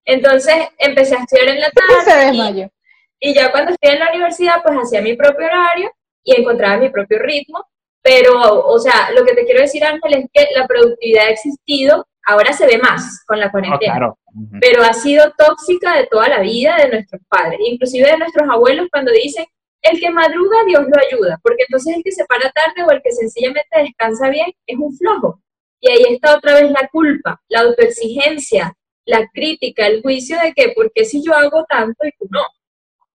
Entonces 0.05 0.69
empecé 0.79 1.17
a 1.17 1.21
estudiar 1.21 1.49
en 1.49 1.61
la 1.61 1.71
tarde. 1.73 2.05
Se 2.05 2.27
desmayó. 2.27 2.71
Y, 3.19 3.35
ya 3.35 3.51
cuando 3.51 3.73
estudié 3.73 3.95
en 3.95 4.01
la 4.01 4.11
universidad, 4.11 4.63
pues 4.63 4.77
hacía 4.77 5.03
mi 5.03 5.15
propio 5.15 5.47
horario 5.47 5.93
y 6.25 6.41
encontraba 6.41 6.79
mi 6.79 6.91
propio 6.91 7.19
ritmo. 7.19 7.65
Pero, 8.03 8.67
o 8.67 8.79
sea, 8.79 9.11
lo 9.13 9.25
que 9.25 9.35
te 9.35 9.45
quiero 9.45 9.61
decir, 9.61 9.85
Ángel, 9.85 10.15
es 10.15 10.27
que 10.33 10.49
la 10.55 10.67
productividad 10.67 11.27
ha 11.27 11.31
existido, 11.31 12.07
ahora 12.25 12.53
se 12.55 12.67
ve 12.67 12.79
más 12.79 13.25
con 13.27 13.39
la 13.39 13.51
cuarentena, 13.51 13.93
claro. 13.93 14.19
pero 14.59 14.83
ha 14.83 14.95
sido 14.95 15.31
tóxica 15.37 15.95
de 15.97 16.07
toda 16.07 16.29
la 16.29 16.41
vida 16.41 16.77
de 16.77 16.89
nuestros 16.89 17.21
padres, 17.29 17.61
inclusive 17.63 18.11
de 18.11 18.17
nuestros 18.17 18.49
abuelos 18.49 18.89
cuando 18.91 19.13
dicen, 19.13 19.45
el 19.83 19.99
que 19.99 20.11
madruga, 20.11 20.59
Dios 20.67 20.83
lo 20.83 21.03
ayuda, 21.03 21.41
porque 21.43 21.65
entonces 21.67 21.97
el 21.97 22.03
que 22.03 22.13
se 22.13 22.25
para 22.27 22.51
tarde 22.51 22.85
o 22.87 22.91
el 22.91 23.01
que 23.03 23.13
sencillamente 23.13 23.83
descansa 23.83 24.29
bien 24.29 24.53
es 24.67 24.79
un 24.79 24.97
flojo. 24.97 25.41
Y 25.81 25.91
ahí 25.91 26.15
está 26.15 26.37
otra 26.37 26.55
vez 26.55 26.71
la 26.71 26.89
culpa, 26.93 27.41
la 27.49 27.61
autoexigencia, 27.61 28.75
la 29.07 29.27
crítica, 29.33 29.87
el 29.87 30.03
juicio 30.03 30.39
de 30.41 30.53
que, 30.53 30.73
¿por 30.75 30.93
qué 30.93 31.05
si 31.05 31.23
yo 31.25 31.35
hago 31.35 31.65
tanto 31.69 32.07
y 32.07 32.13
tú 32.19 32.27
no? 32.31 32.43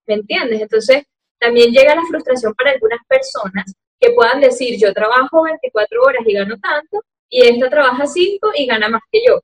¿Me 0.08 0.15
entiendes? 0.15 0.62
Entonces, 0.62 1.04
también 1.39 1.71
llega 1.71 1.95
la 1.95 2.06
frustración 2.10 2.54
para 2.56 2.71
algunas 2.71 2.99
personas 3.08 3.73
que 3.99 4.12
puedan 4.12 4.41
decir, 4.41 4.80
yo 4.80 4.93
trabajo 4.93 5.43
24 5.43 6.01
horas 6.01 6.21
y 6.25 6.34
gano 6.34 6.58
tanto, 6.58 7.01
y 7.30 7.43
esta 7.43 7.69
trabaja 7.69 8.06
5 8.06 8.51
y 8.56 8.65
gana 8.65 8.89
más 8.89 9.01
que 9.12 9.19
yo. 9.28 9.39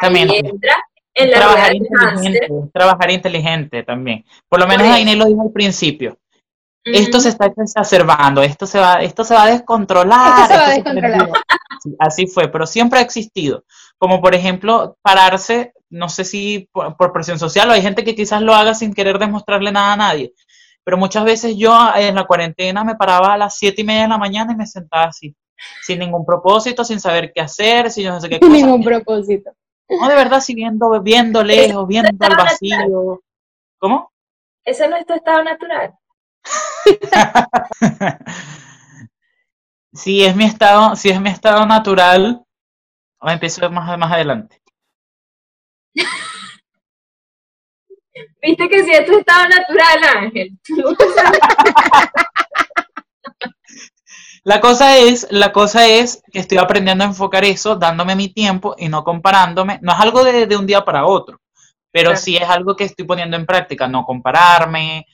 también 0.00 0.30
entra 0.30 0.76
en 1.14 1.30
la 1.30 1.38
trabajar 1.38 1.74
inteligente, 1.74 2.48
trabajar 2.72 3.10
inteligente 3.10 3.82
también. 3.82 4.24
Por 4.48 4.60
lo 4.60 4.66
menos 4.66 4.86
Aine 4.86 5.16
lo 5.16 5.26
dijo 5.26 5.42
al 5.42 5.52
principio. 5.52 6.16
Esto 6.84 7.20
se 7.20 7.28
está 7.28 7.46
exacerbando, 7.46 8.42
esto 8.42 8.66
se 8.66 8.78
va, 8.78 9.02
esto 9.02 9.22
se 9.24 9.34
va 9.34 9.44
a 9.44 9.50
descontrolar. 9.50 10.48
así 11.98 12.26
fue, 12.26 12.48
pero 12.48 12.66
siempre 12.66 12.98
ha 12.98 13.02
existido. 13.02 13.64
Como 13.98 14.20
por 14.20 14.34
ejemplo, 14.34 14.96
pararse, 15.02 15.74
no 15.90 16.08
sé 16.08 16.24
si 16.24 16.70
por, 16.72 17.12
presión 17.12 17.38
social 17.38 17.68
o 17.68 17.72
hay 17.72 17.82
gente 17.82 18.02
que 18.02 18.14
quizás 18.14 18.40
lo 18.40 18.54
haga 18.54 18.74
sin 18.74 18.94
querer 18.94 19.18
demostrarle 19.18 19.72
nada 19.72 19.92
a 19.92 19.96
nadie. 19.96 20.32
Pero 20.82 20.96
muchas 20.96 21.24
veces 21.24 21.56
yo 21.56 21.76
en 21.94 22.14
la 22.14 22.24
cuarentena 22.24 22.82
me 22.82 22.96
paraba 22.96 23.34
a 23.34 23.38
las 23.38 23.58
siete 23.58 23.82
y 23.82 23.84
media 23.84 24.02
de 24.02 24.08
la 24.08 24.18
mañana 24.18 24.52
y 24.52 24.56
me 24.56 24.66
sentaba 24.66 25.04
así, 25.04 25.36
sin 25.82 25.98
ningún 25.98 26.24
propósito, 26.24 26.82
sin 26.82 26.98
saber 26.98 27.30
qué 27.34 27.42
hacer, 27.42 27.90
sin 27.90 28.06
no 28.06 28.20
sé 28.20 28.30
qué 28.30 28.40
cosa. 28.40 28.50
Sin 28.50 28.64
ningún 28.64 28.82
propósito. 28.82 29.50
No, 29.90 30.08
de 30.08 30.14
verdad, 30.14 30.40
si 30.40 30.54
viendo, 30.54 31.02
viendo 31.02 31.44
lejos, 31.44 31.86
viendo 31.86 32.10
al 32.24 32.36
vacío. 32.36 33.22
¿Cómo? 33.78 34.10
Ese 34.64 34.88
no 34.88 34.96
es 34.96 35.04
tu 35.04 35.12
estado 35.12 35.42
natural. 35.42 35.94
si 39.92 40.24
es 40.24 40.34
mi 40.36 40.44
estado, 40.44 40.96
si 40.96 41.10
es 41.10 41.20
mi 41.20 41.28
estado 41.30 41.66
natural, 41.66 42.42
empiezo 43.22 43.70
más, 43.70 43.98
más 43.98 44.12
adelante. 44.12 44.60
Viste 48.42 48.68
que 48.68 48.84
si 48.84 48.92
es 48.92 49.06
tu 49.06 49.18
estado 49.18 49.48
natural, 49.48 49.98
Ángel. 50.16 50.58
La 54.42 54.60
cosa 54.60 54.96
es, 54.96 55.26
la 55.30 55.52
cosa 55.52 55.86
es 55.86 56.22
que 56.32 56.38
estoy 56.38 56.56
aprendiendo 56.56 57.04
a 57.04 57.08
enfocar 57.08 57.44
eso, 57.44 57.76
dándome 57.76 58.16
mi 58.16 58.28
tiempo 58.28 58.74
y 58.78 58.88
no 58.88 59.04
comparándome. 59.04 59.78
No 59.82 59.92
es 59.92 60.00
algo 60.00 60.24
de, 60.24 60.56
un 60.56 60.66
día 60.66 60.82
para 60.82 61.04
otro, 61.04 61.40
pero 61.90 62.16
sí 62.16 62.36
es 62.36 62.48
algo 62.48 62.74
que 62.74 62.84
estoy 62.84 63.04
poniendo 63.04 63.36
en 63.36 63.44
práctica, 63.44 63.86
no 63.86 64.06
compararme, 64.06 65.06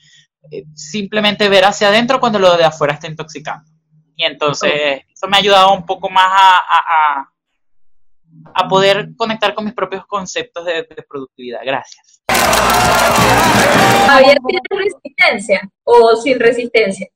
simplemente 0.74 1.48
ver 1.48 1.64
hacia 1.64 1.88
adentro 1.88 2.20
cuando 2.20 2.38
lo 2.38 2.56
de 2.56 2.64
afuera 2.64 2.94
está 2.94 3.06
intoxicando. 3.06 3.70
Y 4.16 4.24
entonces 4.24 5.02
eso 5.12 5.28
me 5.28 5.36
ha 5.36 5.40
ayudado 5.40 5.74
un 5.74 5.84
poco 5.84 6.08
más 6.08 6.26
a, 6.26 7.28
a, 8.54 8.68
poder 8.68 9.14
conectar 9.16 9.54
con 9.54 9.64
mis 9.64 9.74
propios 9.74 10.06
conceptos 10.06 10.64
de, 10.64 10.84
productividad. 11.08 11.60
Gracias. 11.64 12.22
¿Había 14.08 14.34
resistencia 14.70 15.60
o 15.84 16.16
sin 16.16 16.40
resistencia? 16.40 17.08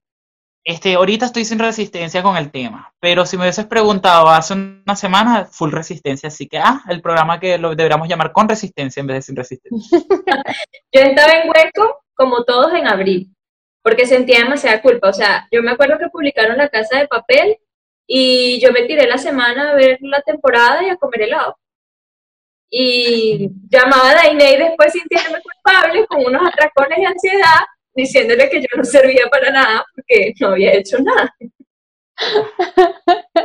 Este, 0.62 0.94
ahorita 0.94 1.26
estoy 1.26 1.46
sin 1.46 1.58
resistencia 1.58 2.22
con 2.22 2.36
el 2.36 2.50
tema, 2.50 2.92
pero 3.00 3.24
si 3.24 3.36
me 3.38 3.44
hubieses 3.44 3.64
preguntado 3.64 4.28
hace 4.28 4.52
una 4.52 4.94
semana, 4.94 5.46
full 5.46 5.72
resistencia, 5.72 6.28
así 6.28 6.46
que, 6.46 6.58
ah, 6.58 6.82
el 6.90 7.00
programa 7.00 7.40
que 7.40 7.56
lo 7.56 7.74
deberíamos 7.74 8.08
llamar 8.08 8.30
con 8.30 8.46
resistencia 8.46 9.00
en 9.00 9.06
vez 9.06 9.16
de 9.16 9.22
sin 9.22 9.36
resistencia. 9.36 9.98
Yo 10.92 11.00
estaba 11.00 11.32
en 11.32 11.48
hueco 11.48 12.04
como 12.20 12.44
todos 12.44 12.74
en 12.74 12.86
abril, 12.86 13.34
porque 13.82 14.04
sentía 14.04 14.40
demasiada 14.40 14.82
culpa. 14.82 15.08
O 15.08 15.12
sea, 15.14 15.48
yo 15.50 15.62
me 15.62 15.70
acuerdo 15.70 15.98
que 15.98 16.10
publicaron 16.10 16.58
La 16.58 16.68
Casa 16.68 16.98
de 16.98 17.08
Papel 17.08 17.56
y 18.06 18.60
yo 18.60 18.72
me 18.72 18.82
tiré 18.82 19.08
la 19.08 19.16
semana 19.16 19.70
a 19.70 19.74
ver 19.74 19.96
la 20.02 20.20
temporada 20.20 20.84
y 20.84 20.90
a 20.90 20.96
comer 20.96 21.22
helado. 21.22 21.56
Y 22.68 23.48
llamaba 23.70 24.10
a 24.10 24.14
Dainey 24.16 24.58
después 24.58 24.92
sintiéndome 24.92 25.40
culpable 25.40 26.06
con 26.08 26.26
unos 26.26 26.46
atracones 26.46 26.98
de 26.98 27.06
ansiedad, 27.06 27.60
diciéndole 27.94 28.50
que 28.50 28.60
yo 28.60 28.68
no 28.76 28.84
servía 28.84 29.26
para 29.30 29.50
nada 29.50 29.86
porque 29.94 30.34
no 30.40 30.48
había 30.48 30.74
hecho 30.74 30.98
nada. 30.98 31.34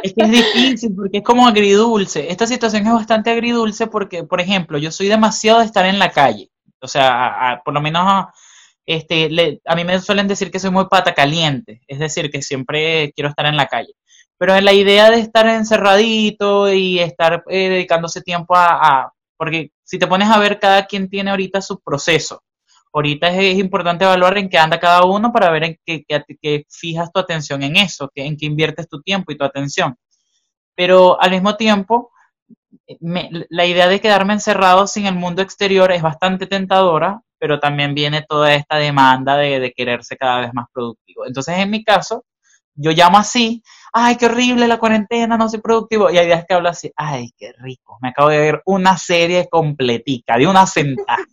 Es 0.04 0.14
que 0.14 0.22
es 0.22 0.32
difícil 0.32 0.94
porque 0.94 1.20
es 1.20 1.24
como 1.24 1.48
agridulce. 1.48 2.30
Esta 2.30 2.46
situación 2.46 2.86
es 2.86 2.92
bastante 2.92 3.30
agridulce 3.30 3.88
porque, 3.88 4.26
por 4.26 4.42
ejemplo, 4.42 4.78
yo 4.78 4.92
soy 4.92 5.08
demasiado 5.08 5.60
de 5.60 5.66
estar 5.66 5.86
en 5.86 5.98
la 5.98 6.12
calle. 6.12 6.52
O 6.82 6.88
sea, 6.88 7.62
por 7.64 7.74
lo 7.74 7.80
menos 7.80 8.26
este, 8.86 9.62
a 9.66 9.76
mí 9.76 9.84
me 9.84 10.00
suelen 10.00 10.28
decir 10.28 10.52
que 10.52 10.60
soy 10.60 10.72
muy 10.72 10.86
pata 10.88 11.14
caliente, 11.14 11.82
es 11.88 12.00
decir, 12.00 12.30
que 12.30 12.42
siempre 12.42 13.12
quiero 13.14 13.30
estar 13.30 13.46
en 13.46 13.58
la 13.58 13.68
calle. 13.68 13.94
Pero 14.38 14.60
la 14.60 14.74
idea 14.74 15.10
de 15.10 15.20
estar 15.20 15.48
encerradito 15.48 16.72
y 16.72 17.00
estar 17.00 17.44
eh, 17.48 17.70
dedicándose 17.70 18.22
tiempo 18.22 18.56
a, 18.56 19.12
Porque 19.38 19.72
si 19.84 19.98
te 19.98 20.08
pones 20.08 20.30
a 20.30 20.40
ver, 20.40 20.60
cada 20.60 20.86
quien 20.86 21.10
tiene 21.10 21.32
ahorita 21.32 21.62
su 21.62 21.80
proceso. 21.80 22.44
Ahorita 22.94 23.28
es, 23.30 23.58
importante 23.58 24.06
evaluar 24.06 24.38
en 24.38 24.50
qué 24.50 24.58
anda 24.58 24.80
cada 24.80 25.04
uno 25.04 25.32
para 25.34 25.50
ver 25.52 25.64
en 25.64 25.80
qué, 25.86 26.66
fijas 26.70 27.12
tu 27.12 27.20
atención 27.20 27.64
en 27.64 27.76
eso, 27.76 28.10
en 28.16 28.38
qué 28.38 28.46
inviertes 28.46 28.88
tu 28.88 29.02
tiempo 29.02 29.32
y 29.32 29.38
tu 29.38 29.44
atención. 29.44 29.96
Pero 30.76 31.22
al 31.22 31.32
mismo 31.32 31.56
tiempo, 31.58 32.12
la 33.50 33.66
idea 33.66 33.88
de 33.88 34.00
quedarme 34.00 34.34
encerrado 34.34 34.88
sin 34.88 35.08
el 35.08 35.16
mundo 35.16 35.42
exterior 35.42 35.92
es 35.92 36.02
bastante 36.02 36.48
tentadora 36.48 37.22
pero 37.46 37.60
también 37.60 37.94
viene 37.94 38.26
toda 38.28 38.56
esta 38.56 38.78
demanda 38.78 39.38
de, 39.38 39.72
quererse 39.78 40.18
cada 40.18 40.40
vez 40.40 40.50
más 40.52 40.66
productivo. 40.74 41.28
Entonces, 41.28 41.56
en 41.60 41.70
mi 41.70 41.84
caso, 41.84 42.26
yo 42.74 42.90
llamo 42.90 43.20
así, 43.20 43.62
ay, 43.94 44.16
qué 44.16 44.26
horrible 44.26 44.68
la 44.68 44.80
cuarentena, 44.80 45.38
no 45.38 45.48
soy 45.48 45.62
productivo, 45.62 46.10
y 46.10 46.18
hay 46.18 46.26
días 46.26 46.44
que 46.48 46.56
hablo 46.56 46.70
así, 46.70 46.92
ay, 46.96 47.30
qué 47.38 47.54
rico, 47.60 48.00
me 48.02 48.10
acabo 48.10 48.30
de 48.30 48.40
ver 48.40 48.64
una 48.66 48.98
serie 48.98 49.48
completica, 49.48 50.40
de 50.40 50.48
una 50.48 50.66
sentada, 50.66 51.24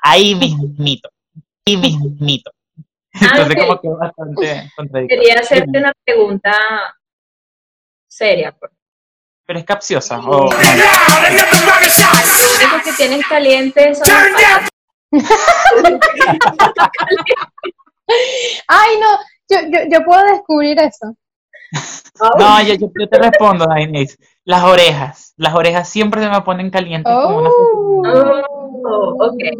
ahí 0.00 0.34
mismito, 0.34 1.10
ahí 1.66 1.76
mismito. 1.76 2.50
Entonces, 3.12 3.56
como 3.66 3.78
que 3.78 3.88
bastante 3.90 4.70
contradictorio. 4.74 5.22
Quería 5.22 5.40
hacerte 5.40 5.78
una 5.78 5.92
pregunta 6.02 6.56
seria, 8.06 8.52
pues. 8.52 8.72
pero 9.44 9.58
es 9.58 9.66
capciosa. 9.66 10.18
O, 10.20 10.48
Lo 10.50 10.56
único 10.56 10.62
que 12.84 12.92
tienes 12.96 13.20
son 13.98 14.08
Ay, 18.68 18.98
no, 19.00 19.18
yo, 19.48 19.58
yo, 19.70 19.80
yo, 19.90 20.04
puedo 20.04 20.22
descubrir 20.24 20.78
eso. 20.80 21.16
No, 22.38 22.62
yo, 22.62 22.74
yo, 22.74 22.88
te 23.08 23.18
respondo, 23.18 23.66
Inés. 23.76 24.18
Las 24.44 24.64
orejas. 24.64 25.34
Las 25.36 25.54
orejas 25.54 25.88
siempre 25.88 26.22
se 26.22 26.28
me 26.28 26.40
ponen 26.42 26.70
calientes 26.70 27.12
como 27.12 27.38
una 27.38 27.50
oh, 27.50 29.16
okay. 29.20 29.52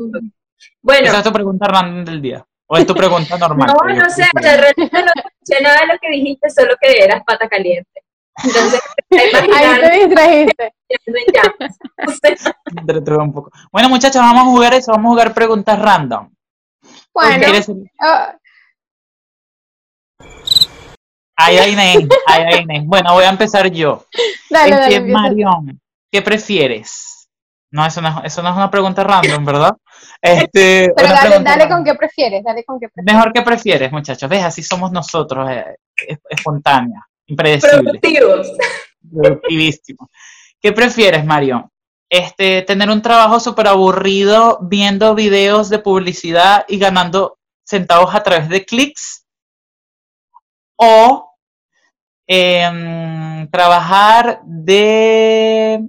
Bueno. 0.83 1.07
Esa 1.07 1.19
es 1.19 1.25
tu 1.25 1.33
pregunta 1.33 1.67
random 1.69 2.05
del 2.05 2.21
día. 2.23 2.45
¿O 2.67 2.77
es 2.77 2.87
tu 2.87 2.95
pregunta 2.95 3.39
normal? 3.39 3.69
No, 3.69 3.95
no 3.95 4.11
sé, 4.11 4.27
realmente 4.35 4.91
no 4.93 5.13
escuché 5.15 5.63
nada 5.63 5.81
de 5.81 5.87
lo 5.87 5.99
que 5.99 6.11
dijiste, 6.11 6.51
solo 6.51 6.75
que 6.81 7.03
eras 7.03 7.23
pata 7.25 7.49
caliente. 7.49 8.03
Entonces, 8.45 8.81
Ahí 9.11 9.81
te 9.81 10.07
distrajiste. 10.07 10.73
un 13.19 13.33
poco. 13.33 13.51
Bueno, 13.73 13.89
muchachos, 13.89 14.21
vamos 14.21 14.43
a 14.43 14.51
jugar 14.51 14.75
eso, 14.75 14.93
vamos 14.93 15.07
a 15.07 15.13
jugar 15.13 15.35
preguntas 15.35 15.79
random. 15.79 16.31
Bueno. 17.13 17.47
Ay, 21.41 21.57
ay, 21.59 21.73
Inés, 21.73 22.09
ay, 22.27 22.43
ay, 22.53 22.61
Inés. 22.63 22.83
Bueno, 22.85 23.15
voy 23.15 23.25
a 23.25 23.31
empezar 23.31 23.69
yo. 23.71 24.05
dale, 24.51 24.77
dale. 24.77 25.01
Marión, 25.01 25.81
¿qué 26.11 26.21
prefieres? 26.21 27.29
No 27.71 27.85
eso, 27.85 28.01
no, 28.01 28.23
eso 28.25 28.43
no 28.43 28.49
es 28.49 28.57
una 28.57 28.71
pregunta 28.71 29.05
random, 29.05 29.45
¿verdad? 29.45 29.77
Este, 30.23 30.91
Pero 30.97 31.09
dale, 31.09 31.41
dale 31.41 31.69
con 31.69 31.85
qué 31.85 31.95
prefieres, 31.95 32.43
dale 32.43 32.65
con 32.65 32.81
qué 32.81 32.89
prefieres. 32.89 33.15
Mejor 33.15 33.33
que 33.33 33.43
prefieres, 33.43 33.93
muchachos. 33.93 34.29
¿Ves? 34.29 34.43
Así 34.43 34.63
somos 34.63 34.91
nosotros, 34.91 35.49
eh, 35.51 35.77
es- 35.97 36.19
espontánea, 36.31 37.07
impredecible, 37.29 37.83
Productivos. 37.83 38.49
productivísimo. 39.11 40.11
¿Qué 40.61 40.73
prefieres, 40.73 41.25
Marión? 41.25 41.71
Este, 42.11 42.63
tener 42.63 42.91
un 42.91 43.03
trabajo 43.03 43.39
súper 43.39 43.69
aburrido 43.69 44.59
viendo 44.63 45.15
videos 45.15 45.69
de 45.69 45.79
publicidad 45.79 46.65
y 46.67 46.79
ganando 46.79 47.39
centavos 47.65 48.15
a 48.15 48.23
través 48.23 48.49
de 48.49 48.65
clics 48.65 49.27
o 50.77 51.35
em, 52.27 53.49
trabajar 53.51 54.41
de 54.45 55.87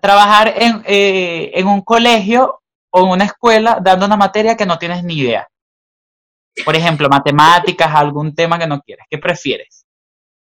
trabajar 0.00 0.54
en, 0.56 0.82
eh, 0.86 1.50
en 1.54 1.66
un 1.66 1.80
colegio 1.80 2.60
o 2.90 3.04
en 3.04 3.10
una 3.10 3.24
escuela 3.24 3.78
dando 3.82 4.06
una 4.06 4.16
materia 4.16 4.56
que 4.56 4.66
no 4.66 4.78
tienes 4.78 5.02
ni 5.04 5.18
idea. 5.18 5.48
Por 6.64 6.74
ejemplo, 6.76 7.08
matemáticas, 7.08 7.94
algún 7.94 8.34
tema 8.34 8.58
que 8.58 8.66
no 8.66 8.80
quieres. 8.80 9.06
¿Qué 9.10 9.18
prefieres? 9.18 9.84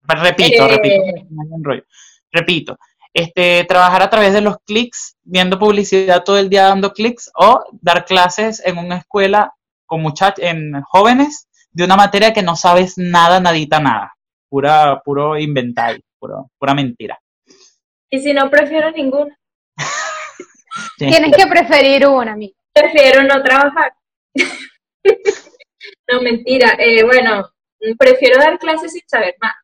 Repito, 0.03 0.65
Eh. 0.67 0.69
repito, 0.69 1.03
no 1.31 1.73
repito. 2.31 2.79
Este, 3.13 3.65
trabajar 3.65 4.03
a 4.03 4.11
través 4.11 4.35
de 4.35 4.43
los 4.43 4.59
clics, 4.67 5.17
viendo 5.23 5.59
publicidad 5.59 6.23
todo 6.23 6.39
el 6.39 6.51
día 6.51 6.65
dando 6.65 6.93
clics, 6.93 7.31
o 7.35 7.65
dar 7.81 8.05
clases 8.05 8.63
en 8.65 8.77
una 8.79 8.99
escuela 8.99 9.55
con 9.87 10.03
muchachos, 10.03 10.45
en 10.45 10.83
jóvenes, 10.83 11.49
de 11.71 11.85
una 11.85 11.97
materia 11.97 12.33
que 12.33 12.43
no 12.43 12.57
sabes 12.57 12.95
nada, 12.99 13.41
nadita, 13.41 13.81
nada. 13.81 14.13
Pura, 14.51 15.01
puro 15.03 15.39
inventario, 15.39 16.03
puro- 16.19 16.51
pura 16.59 16.75
mentira. 16.75 17.19
Y 18.11 18.21
si 18.21 18.33
no, 18.35 18.51
prefiero 18.51 18.91
ninguna. 18.91 19.37
Tienes 20.99 21.35
que 21.35 21.47
preferir 21.47 22.07
una, 22.07 22.33
amiga. 22.33 22.55
Prefiero 22.73 23.23
no 23.23 23.43
trabajar. 23.43 23.95
no, 26.11 26.23
mentira. 26.23 26.77
Eh, 26.79 27.05
bueno, 27.05 27.49
prefiero 27.99 28.39
dar 28.39 28.59
clases 28.59 28.93
sin 28.93 29.03
saber 29.09 29.35
nada. 29.41 29.57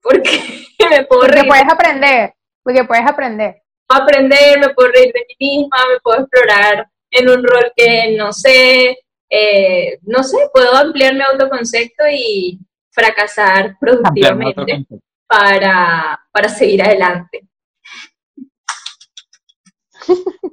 Porque 0.00 0.30
me 0.90 1.04
puedo 1.06 1.20
Porque 1.22 1.42
reír, 1.42 1.48
puedes 1.48 1.68
aprender, 1.72 2.34
porque 2.62 2.84
puedes 2.84 3.06
aprender. 3.06 3.62
puedo 3.86 4.02
aprender, 4.02 4.58
me 4.60 4.68
puedo 4.74 4.90
reír 4.90 5.12
de 5.12 5.26
mí 5.28 5.34
misma, 5.58 5.76
me 5.92 6.00
puedo 6.00 6.20
explorar 6.20 6.88
en 7.10 7.28
un 7.28 7.42
rol 7.44 7.72
que 7.76 8.14
no 8.16 8.32
sé, 8.32 8.98
eh, 9.30 9.98
no 10.02 10.22
sé, 10.22 10.38
puedo 10.52 10.74
ampliar 10.74 11.14
mi 11.14 11.22
autoconcepto 11.22 12.04
y 12.10 12.58
fracasar 12.90 13.76
productivamente 13.78 14.86
para, 15.26 16.20
para 16.32 16.48
seguir 16.48 16.82
adelante. 16.82 17.42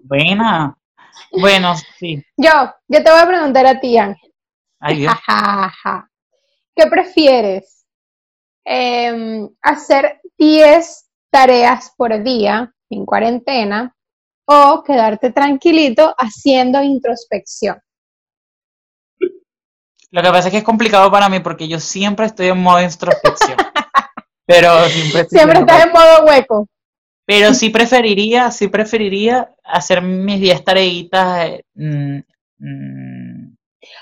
Buena. 0.03 0.75
Bueno, 1.31 1.73
sí. 1.97 2.23
Yo, 2.37 2.49
yo 2.87 3.03
te 3.03 3.11
voy 3.11 3.19
a 3.19 3.27
preguntar 3.27 3.65
a 3.67 3.79
ti, 3.79 3.97
Ángel. 3.97 4.28
Ay, 4.79 4.97
Dios. 4.97 5.13
¿Qué 6.75 6.87
prefieres? 6.87 7.85
Em, 8.65 9.49
¿Hacer 9.61 10.21
10 10.37 11.09
tareas 11.31 11.93
por 11.97 12.23
día 12.23 12.73
en 12.89 13.05
cuarentena 13.05 13.95
o 14.45 14.83
quedarte 14.83 15.31
tranquilito 15.31 16.15
haciendo 16.17 16.81
introspección? 16.81 17.79
Lo 20.11 20.23
que 20.23 20.29
pasa 20.29 20.47
es 20.47 20.51
que 20.51 20.57
es 20.59 20.63
complicado 20.63 21.11
para 21.11 21.29
mí 21.29 21.39
porque 21.39 21.67
yo 21.67 21.79
siempre 21.79 22.25
estoy 22.25 22.47
en 22.47 22.61
modo 22.61 22.81
introspección. 22.81 23.57
Pero 24.45 24.85
siempre, 24.85 25.21
estoy 25.21 25.37
Siempre 25.37 25.59
haciendo 25.59 25.73
estás 25.73 25.85
en 25.85 25.91
modo 25.91 26.25
hueco. 26.25 26.67
Pero 27.25 27.53
sí 27.53 27.69
preferiría, 27.69 28.49
sí 28.49 28.67
preferiría 28.69 29.53
hacer 29.63 30.01
mis 30.01 30.41
10 30.41 30.63
tareitas. 30.63 31.47
eh, 31.47 31.63
mm, 31.75 32.17
mm, 32.57 33.08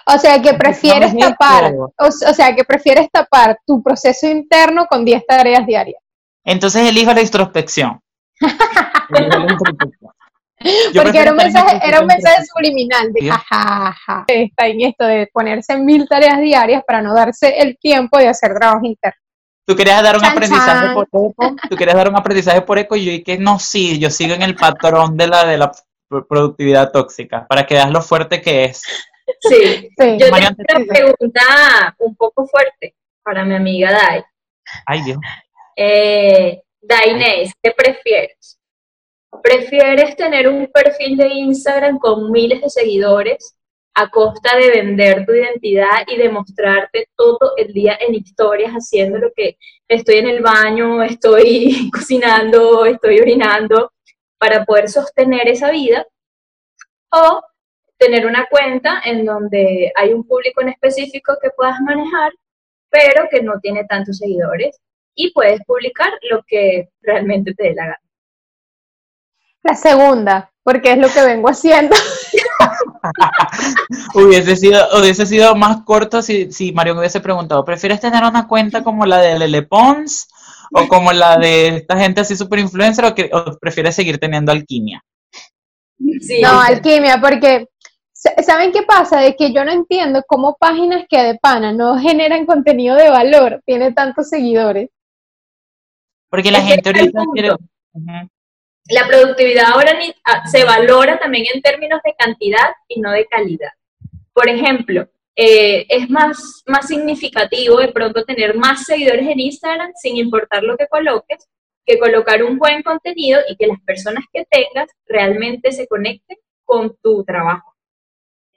O 0.10 0.18
sea, 0.18 0.42
que 0.42 0.50
¿Cómo 0.50 0.60
prefieres 0.60 1.16
tapar, 1.18 1.74
o, 1.74 1.92
o 1.98 2.12
sea, 2.34 2.56
que 2.56 2.64
prefieres 2.64 3.10
tapar 3.12 3.58
tu 3.66 3.82
proceso 3.84 4.26
interno 4.28 4.86
con 4.88 5.04
10 5.04 5.26
tareas 5.28 5.66
diarias. 5.68 6.02
Entonces 6.46 6.88
elijo 6.90 7.14
la 7.14 7.22
introspección. 7.22 8.00
Elijo 9.10 9.38
la 9.40 9.52
introspección. 9.52 10.12
Yo 10.94 11.04
Porque 11.04 11.20
era 11.20 11.32
un 11.32 11.38
mensaje, 11.38 11.80
era 11.84 12.00
un 12.02 12.08
mensaje 12.08 12.44
subliminal 12.46 13.14
de 13.14 13.30
jajaja. 13.30 14.26
Está 14.28 14.66
en 14.68 14.82
esto 14.82 15.06
de 15.06 15.28
ponerse 15.32 15.74
en 15.74 15.86
mil 15.86 16.08
tareas 16.08 16.40
diarias 16.40 16.82
para 16.88 17.02
no 17.02 17.14
darse 17.14 17.60
el 17.60 17.78
tiempo 17.78 18.18
de 18.18 18.28
hacer 18.30 18.56
trabajo 18.56 18.84
interno. 18.84 19.20
Tú 19.68 19.76
querías 19.76 20.02
dar 20.02 20.16
un 20.16 20.22
Chan, 20.22 20.32
aprendizaje 20.32 20.86
chan. 20.88 20.94
por 20.96 21.08
eco, 21.12 21.56
tú 21.70 21.76
querías 21.76 21.96
dar 21.98 22.10
un 22.10 22.16
aprendizaje 22.16 22.62
por 22.62 22.80
eco 22.80 22.96
y 22.96 23.06
yo 23.06 23.12
dije 23.12 23.38
no, 23.38 23.60
sí, 23.60 24.00
yo 24.00 24.10
sigo 24.10 24.34
en 24.34 24.42
el 24.42 24.56
patrón 24.56 25.16
de 25.18 25.28
la 25.28 25.46
de 25.46 25.58
la 25.58 25.72
pro- 26.08 26.26
productividad 26.26 26.92
tóxica, 26.92 27.46
para 27.48 27.66
que 27.68 27.76
veas 27.76 27.92
lo 27.92 28.02
fuerte 28.02 28.42
que 28.42 28.64
es. 28.66 28.82
Sí. 29.42 29.90
Sí. 29.98 30.18
Yo 30.18 30.30
tengo 30.32 30.38
una 30.38 30.86
pregunta 30.88 31.96
un 32.00 32.16
poco 32.16 32.48
fuerte 32.48 32.96
para 33.24 33.44
mi 33.44 33.56
amiga 33.56 33.92
Dai. 33.92 34.24
Ay, 34.86 35.04
Dios. 35.04 35.18
Eh, 35.76 36.62
Dainés, 36.82 37.52
¿qué 37.62 37.72
prefieres? 37.72 38.60
¿Prefieres 39.44 40.16
tener 40.16 40.48
un 40.48 40.68
perfil 40.68 41.18
de 41.18 41.28
Instagram 41.28 42.00
con 42.00 42.32
miles 42.32 42.62
de 42.62 42.70
seguidores 42.70 43.58
a 43.94 44.10
costa 44.10 44.56
de 44.56 44.70
vender 44.70 45.26
tu 45.26 45.34
identidad 45.34 46.04
y 46.08 46.18
demostrarte 46.18 47.10
todo 47.16 47.54
el 47.58 47.74
día 47.74 47.98
en 48.00 48.14
historias 48.14 48.72
haciendo 48.72 49.18
lo 49.18 49.32
que 49.36 49.58
estoy 49.88 50.18
en 50.18 50.28
el 50.28 50.42
baño, 50.42 51.02
estoy 51.04 51.90
cocinando, 51.94 52.86
estoy 52.86 53.20
orinando 53.20 53.92
para 54.38 54.66
poder 54.66 54.88
sostener 54.88 55.48
esa 55.48 55.72
vida? 55.72 56.06
¿O 57.12 57.42
tener 57.98 58.26
una 58.26 58.48
cuenta 58.50 59.02
en 59.04 59.26
donde 59.26 59.92
hay 59.96 60.14
un 60.14 60.26
público 60.26 60.62
en 60.62 60.70
específico 60.70 61.38
que 61.42 61.50
puedas 61.50 61.80
manejar, 61.82 62.32
pero 62.90 63.28
que 63.30 63.42
no 63.42 63.60
tiene 63.62 63.86
tantos 63.86 64.18
seguidores 64.18 64.80
y 65.16 65.34
puedes 65.34 65.64
publicar 65.66 66.12
lo 66.30 66.44
que 66.48 66.90
realmente 67.02 67.54
te 67.54 67.64
dé 67.64 67.74
la 67.74 67.84
gana. 67.84 68.02
La 69.64 69.76
segunda, 69.76 70.52
porque 70.64 70.92
es 70.92 70.98
lo 70.98 71.10
que 71.10 71.24
vengo 71.24 71.50
haciendo. 71.50 71.96
Hubiese 74.14 74.56
sido, 74.56 74.86
hubiese 75.00 75.26
sido 75.26 75.56
más 75.56 75.84
corto 75.84 76.22
si, 76.22 76.52
si 76.52 76.72
Mario 76.72 76.94
me 76.94 77.00
hubiese 77.00 77.20
preguntado, 77.20 77.66
¿prefieres 77.66 78.00
tener 78.00 78.24
una 78.24 78.48
cuenta 78.48 78.84
como 78.84 79.06
la 79.06 79.20
de 79.20 79.38
Lele 79.38 79.64
Pons 79.64 80.28
o 80.72 80.88
como 80.88 81.12
la 81.14 81.38
de 81.38 81.78
esta 81.78 81.98
gente 81.98 82.22
así 82.22 82.36
super 82.36 82.60
influencer 82.60 83.06
o, 83.06 83.16
que, 83.16 83.30
o 83.34 83.58
prefieres 83.60 83.96
seguir 83.96 84.20
teniendo 84.20 84.52
alquimia? 84.52 85.04
Sí, 86.22 86.42
No, 86.42 86.62
alquimia, 86.62 87.20
porque 87.20 87.68
¿saben 88.44 88.72
qué 88.72 88.84
pasa? 88.84 89.20
De 89.20 89.36
que 89.36 89.54
yo 89.54 89.64
no 89.64 89.72
entiendo 89.72 90.24
cómo 90.28 90.58
páginas 90.60 91.06
que 91.10 91.22
de 91.22 91.36
pana 91.36 91.72
no 91.72 92.00
generan 92.00 92.46
contenido 92.46 92.96
de 92.96 93.10
valor, 93.10 93.62
tiene 93.66 93.92
tantos 93.94 94.30
seguidores. 94.30 94.90
Porque 96.30 96.52
la 96.52 96.60
Es 96.60 96.66
gente 96.66 96.90
ahorita 96.90 97.22
quiere... 97.34 97.50
La 98.90 99.06
productividad 99.06 99.72
ahora 99.74 99.94
ni- 100.00 100.14
ah, 100.24 100.48
se 100.48 100.64
valora 100.64 101.20
también 101.20 101.46
en 101.54 101.62
términos 101.62 102.00
de 102.06 102.16
cantidad 102.18 102.74
y 102.88 103.02
no 103.02 103.12
de 103.12 103.26
calidad. 103.26 103.72
Por 104.32 104.48
ejemplo, 104.48 105.10
eh, 105.36 105.86
es 105.90 106.10
más, 106.10 106.64
más 106.66 106.88
significativo 106.88 107.80
de 107.80 107.90
pronto 107.90 108.24
tener 108.24 108.56
más 108.56 108.86
seguidores 108.86 109.28
en 109.28 109.40
Instagram 109.42 109.92
sin 109.96 110.16
importar 110.16 110.64
lo 110.64 110.78
que 110.78 110.88
coloques, 110.88 111.50
que 111.86 112.00
colocar 112.00 112.44
un 112.44 112.58
buen 112.58 112.82
contenido 112.82 113.42
y 113.50 113.58
que 113.58 113.68
las 113.68 113.80
personas 113.82 114.24
que 114.32 114.46
tengas 114.50 114.90
realmente 115.06 115.72
se 115.72 115.86
conecten 115.88 116.38
con 116.64 116.96
tu 117.04 117.24
trabajo. 117.24 117.77